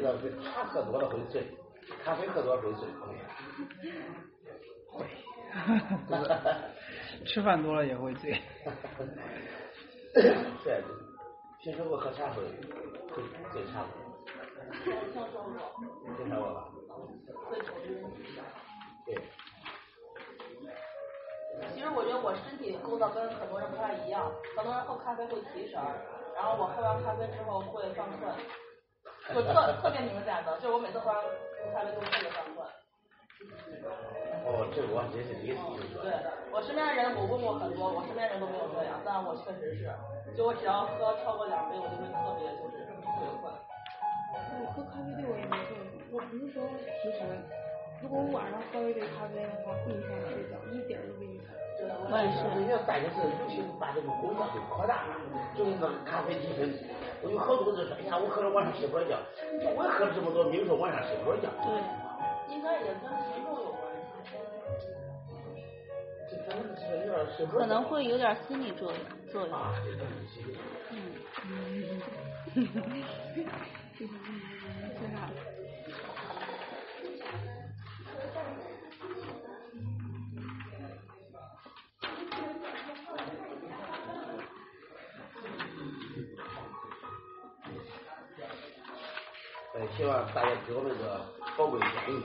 [0.05, 1.43] 得是茶喝多了会醉，
[2.03, 2.87] 咖啡喝多了会醉。
[4.91, 5.05] 会
[7.25, 8.41] 吃饭多了也会醉。
[10.13, 10.83] 对，
[11.61, 12.43] 平时我喝茶会
[13.11, 13.85] 会醉茶。
[16.17, 16.69] 听说过吧？
[19.05, 19.15] 对。
[21.73, 25.79] 其实我觉得我身体构造跟很多人不太一样，很多人喝咖啡会提神，
[26.35, 28.29] 然后我喝完咖啡之后会犯困，
[29.33, 31.17] 就特特别明显的，就我每次喝完
[31.73, 32.67] 咖啡都特别犯困。
[34.45, 36.03] 哦，这我真是第一次听说。
[36.05, 36.13] 对，
[36.53, 39.89] 我身边的人我问过很多，我身边人都没有这样，但我确实是，
[40.37, 43.49] 就我只要喝超过两杯，我就会特别就是特别困。
[44.61, 46.61] 我喝咖啡对我也没作用，我不是说
[47.01, 47.19] 其实，
[48.01, 51.49] 如果我晚上喝一杯咖啡的话，不影响睡觉，一点都不影响。
[51.85, 55.15] 尤其是把这个功效给扩大了，
[55.55, 56.73] 就是那个咖啡提神。
[57.21, 59.17] 我有好多人说，哎呀，我喝了晚上睡不着觉。
[59.75, 61.49] 我喝了这么多，没有说晚上睡不着觉。
[61.63, 61.67] 对，
[62.53, 64.37] 应该也跟体重有关系。
[67.37, 68.99] 这可能会有点心理作用
[69.31, 69.55] 作用。
[69.55, 69.73] 啊，
[70.91, 70.97] 嗯。
[72.55, 72.71] 嗯。
[89.97, 91.25] 希望大家给我们个
[91.57, 92.23] 宝贵建议。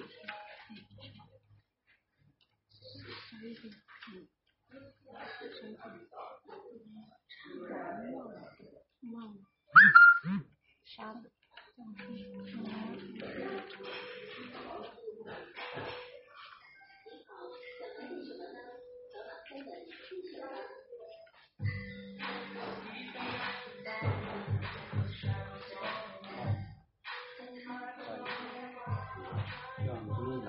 [0.00, 0.08] Thank
[3.64, 3.85] you.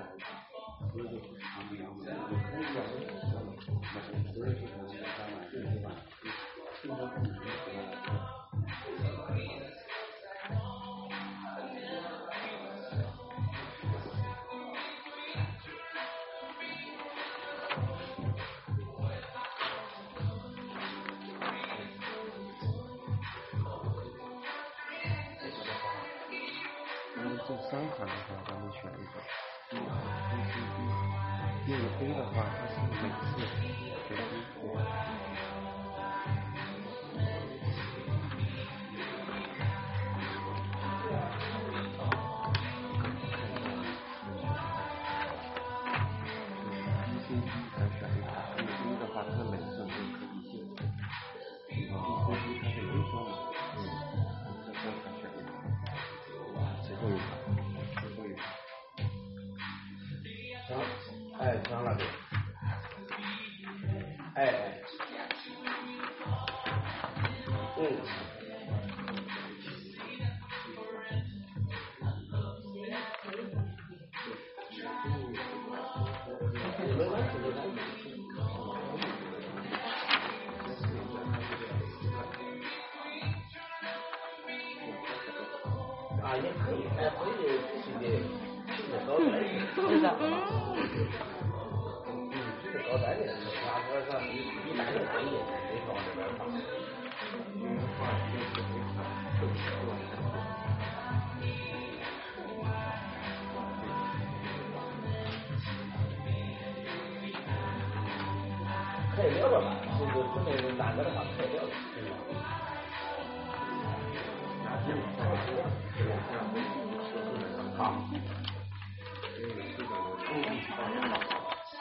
[0.09, 0.21] Thank
[7.65, 7.66] you.
[32.13, 33.49] 的话，它是每次
[34.07, 34.46] 给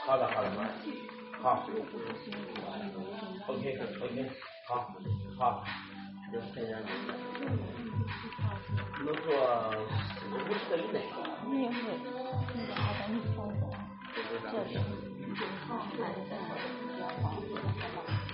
[0.06, 0.48] 好的，好的，
[1.42, 1.66] 好。
[3.48, 4.30] OK OK，
[4.68, 4.94] 好，
[5.36, 5.64] 好。
[9.04, 9.26] 能做
[10.30, 10.96] 五十个以内。
[11.48, 11.74] 你也会
[12.54, 13.60] 那个二百米操作，
[14.14, 14.70] 这里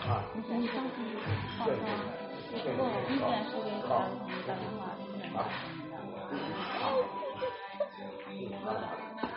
[0.02, 0.06] 啊。
[0.34, 0.96] 你先上去
[1.58, 1.80] 放松，
[2.52, 3.50] 如果意见是。
[3.50, 4.80] 给小雨打电话，
[5.32, 5.36] 好。
[6.80, 6.82] 好。
[9.20, 9.31] 再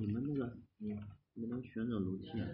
[0.00, 2.48] 你们那个，你们能旋转楼梯啊？